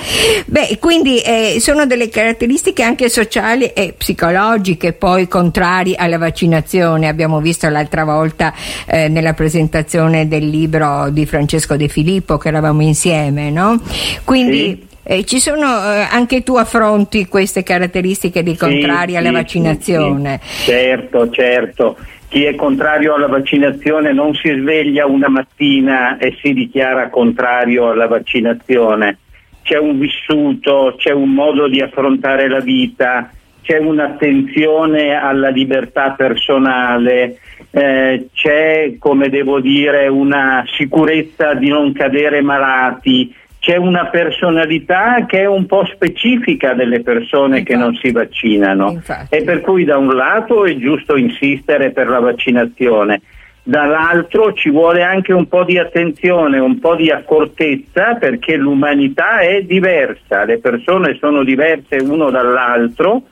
Beh, 0.46 0.78
quindi 0.80 1.20
eh, 1.20 1.58
sono 1.60 1.86
delle 1.86 2.10
caratteristiche 2.10 2.82
anche 2.82 3.08
sociali 3.10 3.66
e 3.74 3.94
psicologiche, 3.96 4.94
poi 4.94 5.28
contrari 5.28 5.94
alla 5.96 6.18
vaccinazione 6.18 6.47
vaccinazione, 6.48 7.08
abbiamo 7.08 7.40
visto 7.42 7.68
l'altra 7.70 8.06
volta 8.06 8.54
eh, 8.88 9.10
nella 9.10 9.34
presentazione 9.34 10.28
del 10.28 10.48
libro 10.48 11.10
di 11.10 11.26
Francesco 11.26 11.76
De 11.76 11.88
Filippo 11.90 12.38
che 12.38 12.48
eravamo 12.48 12.82
insieme, 12.82 13.52
no? 13.52 13.80
Quindi 14.24 14.58
sì. 14.58 14.86
Eh, 15.10 15.24
ci 15.24 15.40
sono 15.40 15.66
eh, 15.66 16.06
anche 16.10 16.44
tu 16.44 16.56
affronti 16.56 17.28
queste 17.28 17.64
caratteristiche 17.64 18.44
di 18.44 18.58
contrari 18.58 19.12
sì, 19.12 19.18
alla 19.18 19.30
sì, 19.30 19.34
vaccinazione? 19.34 20.40
Sì, 20.42 20.72
certo, 20.72 21.30
certo. 21.30 21.98
Chi 22.28 22.44
è 22.44 22.56
contrario 22.56 23.14
alla 23.14 23.28
vaccinazione 23.28 24.12
non 24.12 24.34
si 24.34 24.50
sveglia 24.50 25.06
una 25.06 25.30
mattina 25.30 26.18
e 26.18 26.38
si 26.42 26.52
dichiara 26.52 27.10
contrario 27.10 27.92
alla 27.92 28.08
vaccinazione. 28.08 29.20
C'è 29.64 29.78
un 29.78 29.98
vissuto, 29.98 30.96
c'è 30.98 31.12
un 31.12 31.30
modo 31.30 31.70
di 31.70 31.80
affrontare 31.82 32.50
la 32.50 32.60
vita, 32.60 33.32
c'è 33.68 33.80
un'attenzione 33.80 35.14
alla 35.14 35.50
libertà 35.50 36.12
personale, 36.12 37.38
eh, 37.70 38.28
c'è, 38.34 38.96
come 38.98 39.28
devo 39.28 39.60
dire, 39.60 40.08
una 40.08 40.64
sicurezza 40.78 41.54
di 41.54 41.68
non 41.68 41.92
cadere 41.92 42.42
malati, 42.42 43.36
c'è 43.60 43.76
una 43.76 44.06
personalità 44.06 45.26
che 45.28 45.42
è 45.42 45.46
un 45.48 45.66
po' 45.66 45.86
specifica 45.86 46.74
delle 46.76 47.02
persone 47.02 47.60
Infatti. 47.60 47.66
che 47.66 47.76
non 47.76 47.94
si 47.96 48.12
vaccinano 48.14 48.92
Infatti. 48.92 49.36
e 49.36 49.44
per 49.44 49.60
cui 49.60 49.84
da 49.84 49.98
un 49.98 50.16
lato 50.16 50.64
è 50.64 50.74
giusto 50.78 51.18
insistere 51.18 51.92
per 51.92 52.08
la 52.08 52.20
vaccinazione, 52.20 53.20
dall'altro 53.64 54.54
ci 54.54 54.70
vuole 54.70 55.04
anche 55.04 55.34
un 55.34 55.50
po' 55.50 55.66
di 55.66 55.78
attenzione, 55.78 56.58
un 56.58 56.80
po' 56.80 56.96
di 56.96 57.10
accortezza 57.10 58.14
perché 58.14 58.56
l'umanità 58.56 59.40
è 59.40 59.62
diversa, 59.64 60.46
le 60.46 60.60
persone 60.60 61.18
sono 61.20 61.44
diverse 61.44 61.98
uno 61.98 62.30
dall'altro 62.30 63.24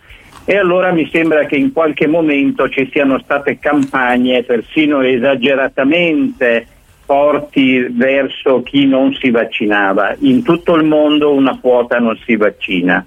e 0.45 0.57
allora 0.57 0.91
mi 0.91 1.09
sembra 1.11 1.45
che 1.45 1.55
in 1.55 1.73
qualche 1.73 2.07
momento 2.07 2.69
ci 2.69 2.87
siano 2.91 3.19
state 3.19 3.57
campagne 3.57 4.43
persino 4.43 5.01
esageratamente 5.01 6.67
forti 7.03 7.87
verso 7.89 8.61
chi 8.61 8.85
non 8.85 9.13
si 9.13 9.31
vaccinava. 9.31 10.15
In 10.19 10.43
tutto 10.43 10.75
il 10.75 10.83
mondo 10.83 11.33
una 11.33 11.57
quota 11.59 11.99
non 11.99 12.17
si 12.25 12.35
vaccina. 12.35 13.05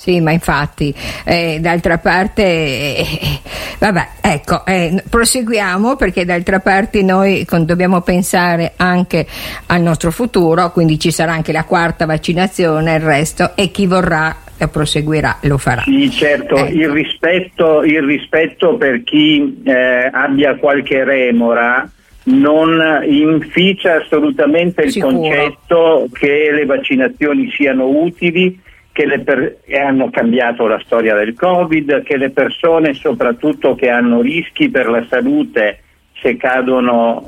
Sì, 0.00 0.18
ma 0.22 0.30
infatti, 0.30 0.94
eh, 1.26 1.58
d'altra 1.60 1.98
parte, 1.98 2.42
eh, 2.42 3.04
vabbè, 3.78 4.08
ecco, 4.22 4.64
eh, 4.64 5.04
proseguiamo 5.10 5.96
perché 5.96 6.24
d'altra 6.24 6.58
parte 6.58 7.02
noi 7.02 7.46
dobbiamo 7.66 8.00
pensare 8.00 8.72
anche 8.76 9.26
al 9.66 9.82
nostro 9.82 10.10
futuro, 10.10 10.72
quindi 10.72 10.98
ci 10.98 11.10
sarà 11.10 11.32
anche 11.32 11.52
la 11.52 11.64
quarta 11.64 12.06
vaccinazione, 12.06 12.94
il 12.94 13.02
resto, 13.02 13.54
e 13.54 13.70
chi 13.70 13.86
vorrà 13.86 14.34
proseguirà, 14.72 15.36
lo 15.42 15.58
farà. 15.58 15.82
Sì, 15.82 16.10
certo, 16.10 16.56
ecco. 16.56 16.72
il, 16.72 16.88
rispetto, 16.88 17.82
il, 17.82 18.02
rispetto, 18.02 18.76
per 18.76 19.02
chi 19.02 19.60
eh, 19.64 20.08
abbia 20.10 20.56
qualche 20.56 21.04
remora 21.04 21.86
non 22.22 23.04
inficia 23.06 23.96
assolutamente 23.96 24.80
il 24.84 24.92
Sicuro. 24.92 25.12
concetto 25.12 26.08
che 26.10 26.52
le 26.54 26.64
vaccinazioni 26.64 27.50
siano 27.54 27.86
utili, 27.86 28.58
che 29.06 29.20
per- 29.20 29.56
hanno 29.72 30.10
cambiato 30.10 30.66
la 30.66 30.80
storia 30.84 31.14
del 31.14 31.34
Covid, 31.34 32.02
che 32.02 32.16
le 32.16 32.30
persone 32.30 32.94
soprattutto 32.94 33.74
che 33.74 33.88
hanno 33.88 34.20
rischi 34.20 34.68
per 34.68 34.88
la 34.88 35.04
salute 35.08 35.80
se 36.20 36.36
cadono 36.36 37.22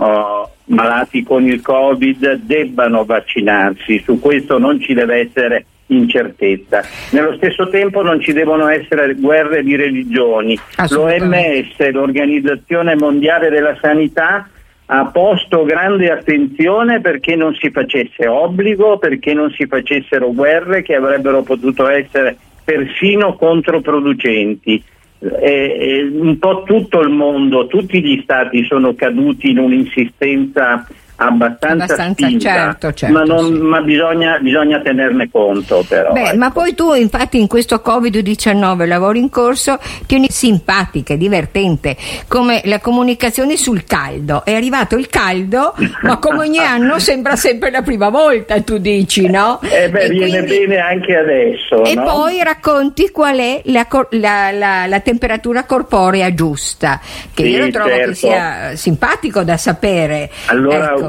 uh, 0.67 0.73
malati 0.75 1.23
con 1.23 1.47
il 1.47 1.63
Covid 1.63 2.41
debbano 2.43 3.05
vaccinarsi, 3.05 4.01
su 4.05 4.21
questo 4.21 4.59
non 4.59 4.81
ci 4.81 4.93
deve 4.93 5.21
essere 5.21 5.65
incertezza. 5.87 6.83
Nello 7.11 7.35
stesso 7.37 7.69
tempo 7.69 8.03
non 8.03 8.21
ci 8.21 8.33
devono 8.33 8.69
essere 8.69 9.15
guerre 9.15 9.63
di 9.63 9.77
religioni. 9.77 10.59
L'OMS, 10.89 11.91
l'Organizzazione 11.91 12.95
Mondiale 12.97 13.51
della 13.51 13.77
Sanità, 13.81 14.49
ha 14.95 15.07
posto 15.07 15.65
grande 15.65 16.11
attenzione 16.11 17.01
perché 17.01 17.35
non 17.35 17.55
si 17.55 17.71
facesse 17.71 18.27
obbligo, 18.27 18.99
perché 18.99 19.33
non 19.33 19.51
si 19.53 19.67
facessero 19.67 20.33
guerre 20.35 20.83
che 20.83 20.95
avrebbero 20.95 21.41
potuto 21.43 21.89
essere 21.89 22.37
persino 22.63 23.35
controproducenti. 23.35 24.83
E, 25.19 25.77
e 25.79 26.03
un 26.13 26.39
po' 26.39 26.65
tutto 26.65 27.01
il 27.01 27.09
mondo, 27.09 27.67
tutti 27.69 28.03
gli 28.03 28.21
stati 28.23 28.65
sono 28.65 28.95
caduti 28.95 29.51
in 29.51 29.59
un'insistenza 29.59 30.87
abbastanza, 31.17 31.85
abbastanza 31.85 32.27
spinta, 32.27 32.55
certo, 32.55 32.93
certo, 32.93 33.15
ma, 33.15 33.25
non, 33.25 33.45
sì. 33.45 33.61
ma 33.61 33.81
bisogna, 33.81 34.39
bisogna, 34.39 34.81
tenerne 34.81 35.31
conto 35.31 35.85
però. 35.87 36.13
Beh, 36.13 36.29
ecco. 36.29 36.37
Ma 36.37 36.51
poi 36.51 36.75
tu 36.75 36.93
infatti 36.95 37.39
in 37.39 37.47
questo 37.47 37.83
Covid-19 37.85 38.87
lavoro 38.87 39.19
in 39.19 39.31
corso 39.31 39.79
tieni 40.07 40.29
simpatica, 40.31 41.15
divertente, 41.15 41.97
come 42.27 42.63
la 42.65 42.81
comunicazione 42.81 43.57
sul 43.57 43.85
caldo. 43.85 44.45
È 44.45 44.55
arrivato 44.55 44.97
il 44.97 45.09
caldo, 45.09 45.75
ma 46.03 46.19
come 46.19 46.39
ogni 46.39 46.59
anno 46.65 46.99
sembra 46.99 47.37
sempre 47.37 47.71
la 47.71 47.83
prima 47.83 48.09
volta, 48.09 48.61
tu 48.63 48.79
dici, 48.79 49.29
no? 49.29 49.61
Eh 49.63 49.89
beh, 49.89 50.01
e 50.01 50.09
viene 50.09 50.39
quindi... 50.39 50.67
bene 50.67 50.79
anche 50.79 51.17
adesso. 51.17 51.85
E 51.85 51.95
no? 51.95 52.05
poi 52.05 52.43
racconti 52.43 53.11
qual 53.11 53.39
è 53.39 53.61
la, 53.67 53.87
la, 54.11 54.51
la, 54.51 54.87
la 54.87 55.01
temperatura 55.01 55.65
corporea 55.65 56.33
giusta, 56.35 57.01
che 57.35 57.45
sì, 57.45 57.51
io 57.51 57.71
trovo 57.71 57.89
certo. 57.89 58.09
che 58.09 58.15
sia 58.15 58.77
simpatico 58.77 59.43
da 59.43 59.57
sapere. 59.57 60.31
Allora, 60.47 60.93
ecco 60.93 61.02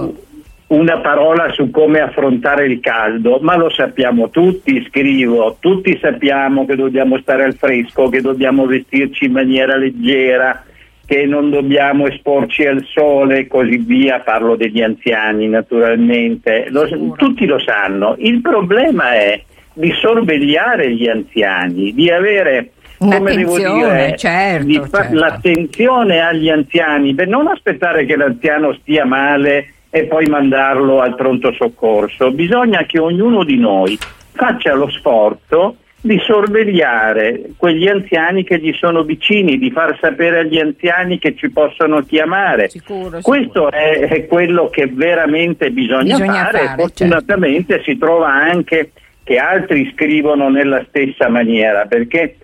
una 0.67 0.99
parola 0.99 1.51
su 1.51 1.69
come 1.69 1.99
affrontare 1.99 2.65
il 2.65 2.79
caldo, 2.79 3.39
ma 3.41 3.55
lo 3.55 3.69
sappiamo 3.69 4.29
tutti, 4.29 4.83
scrivo, 4.89 5.57
tutti 5.59 5.97
sappiamo 6.01 6.65
che 6.65 6.75
dobbiamo 6.75 7.19
stare 7.19 7.43
al 7.43 7.55
fresco, 7.55 8.09
che 8.09 8.21
dobbiamo 8.21 8.65
vestirci 8.65 9.25
in 9.25 9.33
maniera 9.33 9.75
leggera, 9.75 10.63
che 11.05 11.25
non 11.25 11.49
dobbiamo 11.51 12.07
esporci 12.07 12.65
al 12.65 12.83
sole 12.85 13.39
e 13.39 13.47
così 13.47 13.77
via, 13.77 14.21
parlo 14.21 14.55
degli 14.55 14.81
anziani 14.81 15.47
naturalmente, 15.47 16.65
lo, 16.69 16.87
tutti 17.17 17.45
lo 17.45 17.59
sanno. 17.59 18.15
Il 18.17 18.41
problema 18.41 19.13
è 19.13 19.41
di 19.73 19.91
sorvegliare 19.91 20.91
gli 20.93 21.07
anziani, 21.07 21.93
di 21.93 22.09
avere 22.09 22.71
come 22.97 23.35
devo 23.35 23.57
dire, 23.57 24.15
certo, 24.17 24.65
di 24.65 24.81
fa- 24.89 25.01
certo. 25.01 25.15
l'attenzione 25.15 26.21
agli 26.21 26.49
anziani, 26.49 27.13
per 27.13 27.27
non 27.27 27.47
aspettare 27.47 28.05
che 28.05 28.15
l'anziano 28.15 28.73
stia 28.81 29.05
male 29.05 29.67
e 29.95 30.05
poi 30.05 30.25
mandarlo 30.25 31.01
al 31.01 31.13
pronto 31.13 31.53
soccorso. 31.53 32.31
Bisogna 32.31 32.83
che 32.87 32.97
ognuno 32.97 33.43
di 33.43 33.59
noi 33.59 33.95
faccia 34.31 34.73
lo 34.73 34.89
sforzo 34.89 35.75
di 36.01 36.19
sorvegliare 36.25 37.51
quegli 37.55 37.87
anziani 37.87 38.43
che 38.43 38.57
gli 38.57 38.73
sono 38.73 39.03
vicini, 39.03 39.59
di 39.59 39.69
far 39.69 39.95
sapere 40.01 40.39
agli 40.39 40.57
anziani 40.57 41.19
che 41.19 41.35
ci 41.35 41.51
possono 41.51 42.01
chiamare. 42.01 42.69
Sicuro, 42.69 43.19
Questo 43.21 43.69
È, 43.69 43.99
è, 43.99 44.25
quello 44.25 44.67
che 44.69 44.87
veramente 44.91 45.69
bisogna, 45.69 46.15
bisogna 46.15 46.45
fare, 46.45 46.65
fare 46.65 46.81
fortunatamente 46.81 47.75
certo. 47.75 47.91
si 47.91 47.97
trova 47.99 48.33
anche 48.33 48.93
che 49.23 49.37
altri 49.37 49.91
scrivono 49.93 50.49
nella 50.49 50.83
stessa 50.89 51.29
maniera, 51.29 51.85
perché 51.85 52.37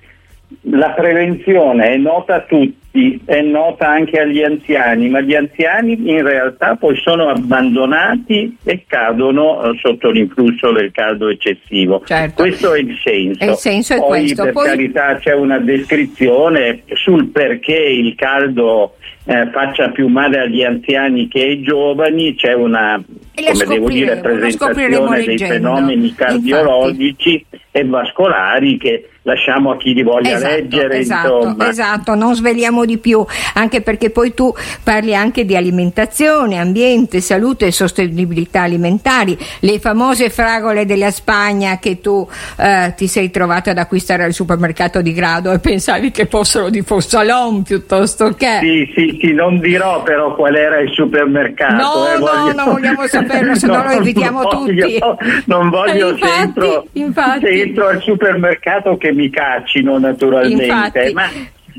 la 0.63 0.91
prevenzione 0.91 1.91
è 1.91 1.97
nota 1.97 2.35
a 2.35 2.41
tutti, 2.41 3.21
è 3.23 3.41
nota 3.41 3.88
anche 3.88 4.19
agli 4.19 4.41
anziani, 4.41 5.07
ma 5.09 5.21
gli 5.21 5.35
anziani 5.35 5.93
in 5.93 6.23
realtà 6.23 6.75
poi 6.75 6.95
sono 6.97 7.29
abbandonati 7.29 8.57
e 8.63 8.83
cadono 8.88 9.63
eh, 9.63 9.77
sotto 9.79 10.09
l'influsso 10.09 10.71
del 10.71 10.91
caldo 10.91 11.29
eccessivo. 11.29 12.01
Certo. 12.05 12.41
Questo 12.41 12.73
è 12.73 12.79
il 12.79 12.97
senso. 13.01 13.43
Il 13.43 13.55
senso 13.55 13.93
è 13.93 13.97
poi 13.97 14.19
questo. 14.19 14.43
per 14.43 14.53
poi... 14.53 14.65
carità 14.65 15.15
c'è 15.17 15.33
una 15.33 15.59
descrizione 15.59 16.81
sul 16.93 17.27
perché 17.27 17.75
il 17.75 18.15
caldo 18.15 18.95
eh, 19.25 19.49
faccia 19.51 19.89
più 19.89 20.07
male 20.07 20.39
agli 20.39 20.63
anziani 20.63 21.27
che 21.27 21.41
ai 21.41 21.62
giovani, 21.62 22.33
c'è 22.33 22.53
una 22.53 22.99
come 23.35 23.65
devo 23.65 23.89
dire, 23.89 24.17
presentazione 24.17 25.23
dei 25.23 25.38
fenomeni 25.38 26.13
cardiologici 26.13 27.33
Infatti. 27.33 27.62
e 27.71 27.85
vascolari 27.85 28.77
che 28.77 29.09
lasciamo 29.30 29.72
a 29.72 29.78
chi 29.78 29.94
li 29.94 30.04
voglia 30.04 30.36
esatto, 30.36 30.54
leggere. 30.54 30.98
Esatto, 30.98 31.38
insomma. 31.38 31.70
esatto, 31.70 32.15
non 32.15 32.36
sveliamo 32.36 32.80
sappiamo 32.80 32.86
di 32.86 32.98
più, 32.98 33.26
anche 33.56 33.82
perché 33.82 34.10
poi 34.10 34.34
tu 34.34 34.54
parli 34.84 35.15
anche 35.15 35.46
di 35.46 35.56
alimentazione, 35.56 36.58
ambiente, 36.58 37.20
salute 37.20 37.68
e 37.68 37.72
sostenibilità 37.72 38.62
alimentari, 38.62 39.38
le 39.62 39.80
famose 39.80 40.30
fragole 40.30 40.86
della 40.86 41.12
Spagna 41.12 41.80
che 41.80 42.00
tu 42.00 42.28
eh, 42.58 42.94
ti 42.96 43.08
sei 43.08 43.32
trovata 43.32 43.72
ad 43.72 43.78
acquistare 43.78 44.24
al 44.24 44.34
supermercato 44.34 45.02
di 45.02 45.13
grado 45.13 45.52
e 45.52 45.60
pensavi 45.60 46.12
che 46.12 46.28
fossero 46.28 46.70
di 46.70 46.82
Fossalon 46.82 47.63
piuttosto 47.63 48.34
che... 48.36 48.60
Sì, 48.62 48.92
sì, 48.96 49.20
sì, 49.22 49.34
non 49.34 49.60
dirò 49.60 50.04
però 50.04 50.36
qual 50.36 50.56
era 50.56 50.80
il 50.80 50.92
supermercato. 50.92 51.76
No, 51.76 52.08
eh, 52.08 52.18
no, 52.18 52.20
voglio... 52.20 52.54
non 52.54 52.74
vogliamo 52.74 53.08
saperlo, 53.08 53.56
se 53.56 53.68
no, 53.68 53.84
lo 53.84 53.92
invitiamo 54.00 54.42
voglio, 54.42 54.86
tutti. 54.86 55.00
Non 55.46 55.70
voglio 55.70 56.10
infatti, 56.10 56.30
se, 56.30 56.42
entro, 56.42 56.88
infatti. 56.94 57.39
se 57.42 57.62
entro 57.62 57.88
al 57.88 58.02
supermercato 58.02 58.98
che 58.98 59.12
mi 59.19 59.29
caccino 59.29 59.99
naturalmente. 59.99 60.65
Infatti. 60.65 61.13
Ma 61.13 61.29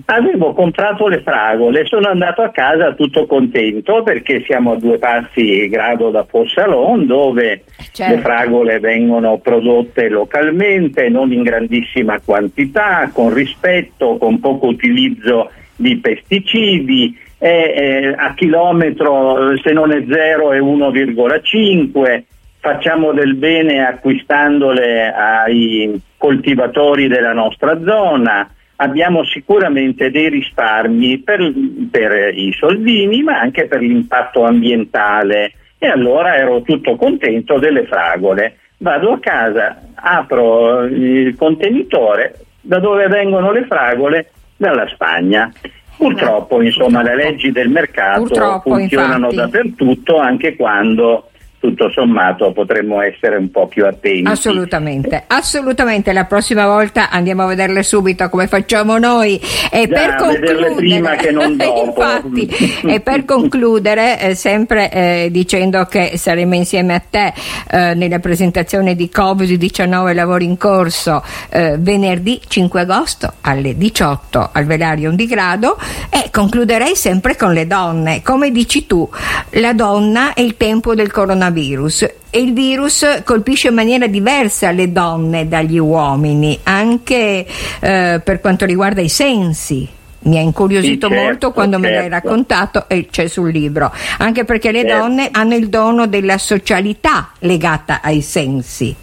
Avevo 0.06 0.52
comprato 0.52 1.08
le 1.08 1.20
fragole, 1.20 1.84
sono 1.84 2.08
andato 2.08 2.42
a 2.42 2.50
casa 2.50 2.94
tutto 2.94 3.26
contento 3.26 4.02
perché 4.02 4.42
siamo 4.46 4.72
a 4.72 4.76
due 4.76 4.98
passi 4.98 5.68
grado 5.68 6.10
da 6.10 6.24
Fossalon 6.24 7.06
dove 7.06 7.64
certo. 7.92 8.14
le 8.14 8.20
fragole 8.20 8.78
vengono 8.78 9.38
prodotte 9.38 10.08
localmente, 10.08 11.08
non 11.08 11.32
in 11.32 11.42
grandissima 11.42 12.20
quantità, 12.24 13.10
con 13.12 13.34
rispetto, 13.34 14.16
con 14.16 14.38
poco 14.40 14.68
utilizzo 14.68 15.50
di 15.76 15.96
pesticidi, 15.96 17.18
e, 17.38 17.48
eh, 17.48 18.14
a 18.16 18.32
chilometro 18.34 19.56
se 19.62 19.72
non 19.72 19.92
è 19.92 20.04
0 20.08 20.52
è 20.52 20.60
1,5, 20.60 22.22
facciamo 22.60 23.12
del 23.12 23.34
bene 23.34 23.84
acquistandole 23.84 25.12
ai 25.12 26.00
coltivatori 26.16 27.08
della 27.08 27.32
nostra 27.32 27.80
zona 27.82 28.48
abbiamo 28.76 29.24
sicuramente 29.24 30.10
dei 30.10 30.28
risparmi 30.28 31.18
per, 31.18 31.52
per, 31.90 32.34
i 32.34 32.52
soldini 32.52 33.22
ma 33.22 33.38
anche 33.38 33.66
per 33.66 33.80
l'impatto 33.80 34.44
ambientale 34.44 35.52
e 35.78 35.86
allora 35.86 36.36
ero 36.36 36.60
tutto 36.62 36.96
contento 36.96 37.58
delle 37.58 37.86
fragole. 37.86 38.58
Vado 38.78 39.12
a 39.12 39.18
casa, 39.18 39.80
apro 39.94 40.84
il 40.84 41.34
contenitore, 41.36 42.38
da 42.60 42.78
dove 42.78 43.06
vengono 43.08 43.50
le 43.50 43.64
fragole? 43.64 44.30
Dalla 44.56 44.86
Spagna. 44.88 45.50
Purtroppo, 45.96 46.62
insomma, 46.62 47.00
Purtroppo. 47.00 47.16
le 47.16 47.24
leggi 47.24 47.50
del 47.52 47.68
mercato 47.68 48.22
Purtroppo, 48.22 48.74
funzionano 48.74 49.30
infatti. 49.30 49.36
dappertutto 49.36 50.16
anche 50.18 50.56
quando 50.56 51.29
tutto 51.60 51.90
sommato 51.90 52.52
potremmo 52.52 53.02
essere 53.02 53.36
un 53.36 53.50
po' 53.50 53.68
più 53.68 53.84
attenti. 53.84 54.28
Assolutamente, 54.28 55.24
assolutamente. 55.26 56.14
La 56.14 56.24
prossima 56.24 56.66
volta 56.66 57.10
andiamo 57.10 57.42
a 57.42 57.46
vederle 57.46 57.82
subito 57.82 58.30
come 58.30 58.46
facciamo 58.46 58.96
noi. 58.96 59.38
E 59.70 59.86
Già, 59.86 59.94
per 59.94 60.14
concludere, 60.16 60.74
prima 60.74 61.14
che 61.16 61.30
non 61.30 61.56
dopo. 61.58 61.84
infatti, 61.84 62.48
e 62.86 63.00
per 63.00 63.26
concludere, 63.26 64.18
eh, 64.20 64.34
sempre 64.34 64.90
eh, 64.90 65.28
dicendo 65.30 65.84
che 65.84 66.12
saremo 66.16 66.54
insieme 66.54 66.94
a 66.94 67.02
te 67.08 67.34
eh, 67.70 67.94
nella 67.94 68.20
presentazione 68.20 68.96
di 68.96 69.10
Covid-19 69.14 70.14
Lavori 70.14 70.46
in 70.46 70.56
Corso 70.56 71.22
eh, 71.50 71.76
venerdì 71.78 72.40
5 72.46 72.80
agosto 72.80 73.34
alle 73.42 73.76
18 73.76 74.48
al 74.52 74.64
Velarium 74.64 75.14
di 75.14 75.26
Grado 75.26 75.76
e 76.08 76.30
concluderei 76.32 76.96
sempre 76.96 77.36
con 77.36 77.52
le 77.52 77.66
donne. 77.66 78.22
Come 78.22 78.50
dici 78.50 78.86
tu, 78.86 79.06
la 79.50 79.74
donna 79.74 80.32
è 80.32 80.40
il 80.40 80.56
tempo 80.56 80.94
del 80.94 81.12
coronavirus 81.12 81.48
coronavirus 81.50 82.02
e 82.30 82.40
il 82.40 82.52
virus 82.52 83.22
colpisce 83.24 83.68
in 83.68 83.74
maniera 83.74 84.06
diversa 84.06 84.70
le 84.70 84.92
donne 84.92 85.48
dagli 85.48 85.78
uomini, 85.78 86.58
anche 86.62 87.44
eh, 87.80 88.20
per 88.24 88.40
quanto 88.40 88.64
riguarda 88.64 89.00
i 89.00 89.08
sensi. 89.08 89.88
Mi 90.22 90.36
ha 90.36 90.40
incuriosito 90.40 91.06
sì, 91.06 91.12
certo, 91.12 91.26
molto 91.28 91.52
quando 91.52 91.78
certo. 91.78 91.88
me 91.88 91.94
l'hai 91.94 92.10
certo. 92.10 92.28
raccontato 92.28 92.88
e 92.88 93.06
c'è 93.10 93.26
sul 93.26 93.50
libro, 93.50 93.90
anche 94.18 94.44
perché 94.44 94.70
le 94.70 94.82
certo. 94.82 94.96
donne 94.98 95.28
hanno 95.32 95.54
il 95.54 95.68
dono 95.68 96.06
della 96.06 96.38
socialità 96.38 97.30
legata 97.40 98.00
ai 98.02 98.20
sensi. 98.20 98.94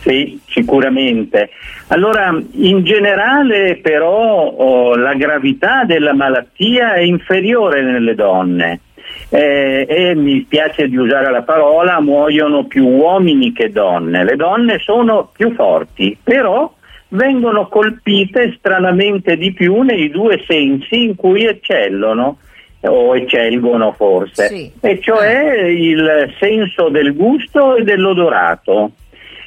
Sì, 0.00 0.40
sicuramente. 0.48 1.50
Allora, 1.88 2.34
in 2.52 2.84
generale 2.84 3.76
però 3.76 4.46
oh, 4.46 4.96
la 4.96 5.14
gravità 5.14 5.84
della 5.84 6.14
malattia 6.14 6.94
è 6.94 7.00
inferiore 7.00 7.82
nelle 7.82 8.14
donne 8.14 8.80
eh, 9.28 9.86
e 9.88 10.14
mi 10.14 10.42
spiace 10.44 10.88
di 10.88 10.96
usare 10.96 11.30
la 11.30 11.42
parola, 11.42 12.00
muoiono 12.00 12.64
più 12.66 12.86
uomini 12.86 13.52
che 13.52 13.70
donne. 13.70 14.24
Le 14.24 14.36
donne 14.36 14.78
sono 14.78 15.30
più 15.32 15.52
forti, 15.54 16.16
però 16.22 16.72
vengono 17.08 17.68
colpite 17.68 18.54
stranamente 18.58 19.36
di 19.36 19.52
più 19.52 19.82
nei 19.82 20.10
due 20.10 20.42
sensi 20.46 21.04
in 21.04 21.14
cui 21.14 21.44
eccellono 21.44 22.38
o 22.80 23.16
eccelgono 23.16 23.92
forse, 23.92 24.46
sì. 24.48 24.70
e 24.80 25.00
cioè 25.00 25.64
il 25.66 26.34
senso 26.38 26.88
del 26.88 27.14
gusto 27.14 27.76
e 27.76 27.82
dell'odorato. 27.82 28.92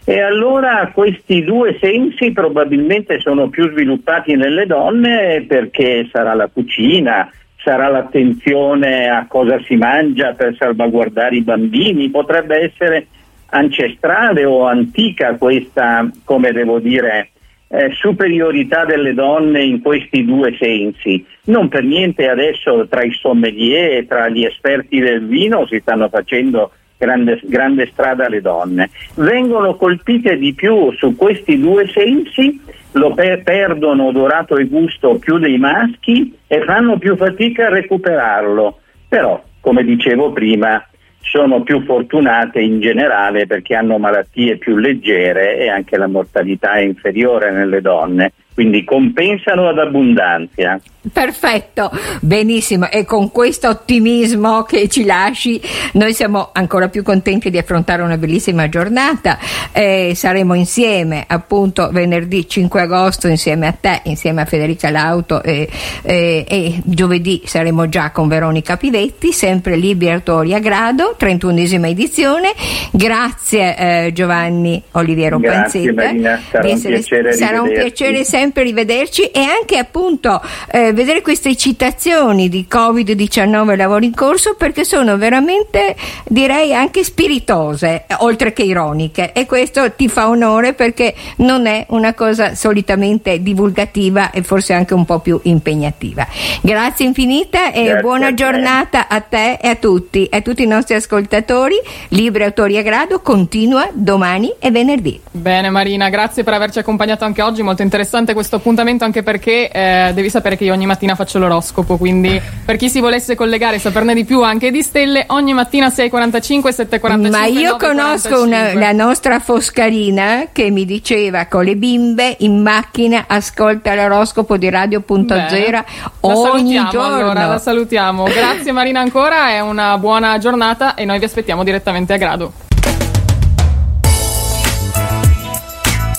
E 0.05 0.19
allora 0.21 0.89
questi 0.93 1.43
due 1.43 1.77
sensi 1.79 2.31
probabilmente 2.31 3.19
sono 3.19 3.47
più 3.49 3.69
sviluppati 3.69 4.35
nelle 4.35 4.65
donne 4.65 5.45
perché 5.47 6.09
sarà 6.11 6.33
la 6.33 6.49
cucina, 6.51 7.29
sarà 7.61 7.87
l'attenzione 7.87 9.09
a 9.09 9.25
cosa 9.27 9.61
si 9.63 9.75
mangia 9.75 10.33
per 10.33 10.55
salvaguardare 10.57 11.35
i 11.35 11.41
bambini, 11.41 12.09
potrebbe 12.09 12.57
essere 12.57 13.07
ancestrale 13.47 14.45
o 14.45 14.65
antica 14.65 15.35
questa, 15.35 16.09
come 16.23 16.51
devo 16.51 16.79
dire, 16.79 17.29
eh, 17.67 17.91
superiorità 17.93 18.85
delle 18.85 19.13
donne 19.13 19.63
in 19.63 19.81
questi 19.81 20.25
due 20.25 20.55
sensi. 20.59 21.23
Non 21.45 21.67
per 21.67 21.83
niente 21.83 22.27
adesso 22.27 22.87
tra 22.87 23.03
i 23.03 23.11
sommelier 23.11 23.97
e 23.97 24.07
tra 24.07 24.29
gli 24.29 24.43
esperti 24.43 24.99
del 24.99 25.25
vino 25.25 25.65
si 25.67 25.79
stanno 25.79 26.09
facendo 26.09 26.71
grande, 26.97 27.39
grande 27.43 27.87
strada 27.91 28.27
le 28.27 28.41
donne. 28.41 28.89
Vengono 29.15 29.75
colpite 29.75 30.37
di 30.37 30.53
più 30.53 30.91
su 30.93 31.15
questi 31.15 31.59
due 31.59 31.87
sensi 31.87 32.59
lo 32.93 33.13
per- 33.13 33.43
perdono 33.43 34.05
odorato 34.07 34.57
e 34.57 34.65
gusto 34.65 35.17
più 35.17 35.37
dei 35.37 35.57
maschi 35.57 36.37
e 36.47 36.63
fanno 36.63 36.97
più 36.97 37.15
fatica 37.15 37.67
a 37.67 37.69
recuperarlo. 37.69 38.79
Però, 39.07 39.41
come 39.59 39.83
dicevo 39.83 40.31
prima, 40.31 40.83
sono 41.21 41.61
più 41.61 41.83
fortunate 41.83 42.59
in 42.59 42.79
generale 42.79 43.45
perché 43.45 43.75
hanno 43.75 43.97
malattie 43.97 44.57
più 44.57 44.77
leggere 44.77 45.57
e 45.57 45.69
anche 45.69 45.97
la 45.97 46.07
mortalità 46.07 46.73
è 46.73 46.81
inferiore 46.81 47.51
nelle 47.51 47.81
donne 47.81 48.31
quindi 48.59 48.83
compensano 48.83 49.69
ad 49.69 49.79
abbondanza. 49.79 50.81
Perfetto, 51.13 51.89
benissimo 52.19 52.89
e 52.89 53.05
con 53.05 53.31
questo 53.31 53.69
ottimismo 53.69 54.63
che 54.63 54.89
ci 54.89 55.05
lasci 55.05 55.61
noi 55.93 56.11
siamo 56.13 56.49
ancora 56.51 56.89
più 56.89 57.03
contenti 57.03 57.49
di 57.49 57.57
affrontare 57.57 58.01
una 58.01 58.17
bellissima 58.17 58.67
giornata 58.67 59.39
eh, 59.71 60.11
saremo 60.13 60.55
insieme 60.55 61.23
appunto 61.25 61.89
venerdì 61.89 62.49
5 62.49 62.81
agosto 62.81 63.29
insieme 63.29 63.67
a 63.67 63.71
te, 63.71 64.01
insieme 64.03 64.41
a 64.41 64.45
Federica 64.45 64.89
Lauto 64.89 65.41
e, 65.41 65.69
e, 66.01 66.45
e 66.45 66.81
giovedì 66.83 67.43
saremo 67.45 67.87
già 67.87 68.11
con 68.11 68.27
Veronica 68.27 68.75
Pivetti, 68.75 69.31
sempre 69.31 69.77
Libia 69.77 70.15
Artoria 70.15 70.59
Grado, 70.59 71.15
31esima 71.17 71.87
edizione. 71.87 72.53
Grazie 72.91 73.77
eh, 73.77 74.11
Giovanni 74.13 74.83
Oliviero 74.91 75.39
Grazie, 75.39 75.93
Panzetta. 75.93 76.03
Marina, 76.03 76.41
sarà, 76.51 76.67
un 76.67 76.81
piacere, 76.81 77.33
sarà 77.33 77.61
un 77.61 77.71
piacere 77.71 78.23
sempre 78.25 78.48
sempre 78.49 78.63
rivederci 78.63 79.25
e 79.25 79.41
anche 79.41 79.77
appunto 79.77 80.41
eh, 80.71 80.91
vedere 80.91 81.21
queste 81.21 81.55
citazioni 81.55 82.49
di 82.49 82.65
Covid-19 82.69 83.75
lavori 83.75 84.07
in 84.07 84.15
corso 84.15 84.55
perché 84.55 84.83
sono 84.83 85.17
veramente 85.17 85.95
direi 86.25 86.73
anche 86.73 87.03
spiritose 87.03 88.05
oltre 88.19 88.51
che 88.51 88.63
ironiche 88.63 89.33
e 89.33 89.45
questo 89.45 89.91
ti 89.91 90.09
fa 90.09 90.29
onore 90.29 90.73
perché 90.73 91.13
non 91.37 91.67
è 91.67 91.85
una 91.89 92.15
cosa 92.15 92.55
solitamente 92.55 93.43
divulgativa 93.43 94.31
e 94.31 94.41
forse 94.41 94.73
anche 94.73 94.95
un 94.95 95.05
po' 95.05 95.19
più 95.19 95.39
impegnativa. 95.43 96.25
Grazie 96.61 97.05
infinita 97.05 97.71
e 97.71 97.83
Grazie 97.83 98.01
buona 98.01 98.27
a 98.27 98.33
giornata 98.33 99.07
a 99.07 99.21
te 99.21 99.59
e 99.61 99.67
a 99.67 99.75
tutti 99.75 100.25
e 100.25 100.37
a 100.37 100.41
tutti 100.41 100.63
i 100.63 100.67
nostri 100.67 100.95
ascoltatori. 100.95 101.75
Libri 102.09 102.43
Autori 102.43 102.77
a 102.77 102.81
Grado 102.81 103.19
continua 103.19 103.89
domani 103.93 104.51
e 104.57 104.71
venerdì. 104.71 105.19
Bene 105.29 105.69
Marina, 105.69 106.09
grazie 106.09 106.43
per 106.43 106.55
averci 106.55 106.79
accompagnato 106.79 107.25
anche 107.25 107.43
oggi, 107.43 107.61
molto 107.61 107.83
interessante 107.83 108.28
questo 108.33 108.57
appuntamento 108.57 109.03
anche 109.03 109.23
perché 109.23 109.69
eh, 109.69 110.11
devi 110.13 110.29
sapere 110.29 110.57
che 110.57 110.63
io 110.63 110.73
ogni 110.73 110.85
mattina 110.85 111.15
faccio 111.15 111.39
l'oroscopo, 111.39 111.97
quindi 111.97 112.41
per 112.65 112.75
chi 112.77 112.89
si 112.89 112.99
volesse 112.99 113.35
collegare 113.35 113.77
e 113.77 113.79
saperne 113.79 114.13
di 114.13 114.25
più 114.25 114.41
anche 114.43 114.71
di 114.71 114.81
stelle, 114.81 115.25
ogni 115.27 115.53
mattina 115.53 115.87
6.45, 115.87 116.69
7.45. 116.69 117.29
Ma 117.29 117.45
io 117.45 117.75
conosco 117.77 118.43
una, 118.43 118.73
la 118.73 118.91
nostra 118.91 119.39
Foscarina 119.39 120.47
che 120.51 120.69
mi 120.69 120.85
diceva 120.85 121.45
con 121.47 121.63
le 121.63 121.75
bimbe 121.75 122.35
in 122.39 122.61
macchina 122.61 123.25
ascolta 123.27 123.95
l'oroscopo 123.95 124.57
di 124.57 124.69
Radio.0 124.69 125.83
ogni 126.21 126.75
giorno. 126.91 127.15
Allora, 127.15 127.45
la 127.45 127.59
salutiamo. 127.59 128.23
Grazie 128.25 128.71
Marina 128.71 128.99
ancora, 128.99 129.49
è 129.49 129.59
una 129.59 129.97
buona 129.97 130.37
giornata 130.37 130.95
e 130.95 131.05
noi 131.05 131.19
vi 131.19 131.25
aspettiamo 131.25 131.63
direttamente 131.63 132.13
a 132.13 132.17
grado. 132.17 132.68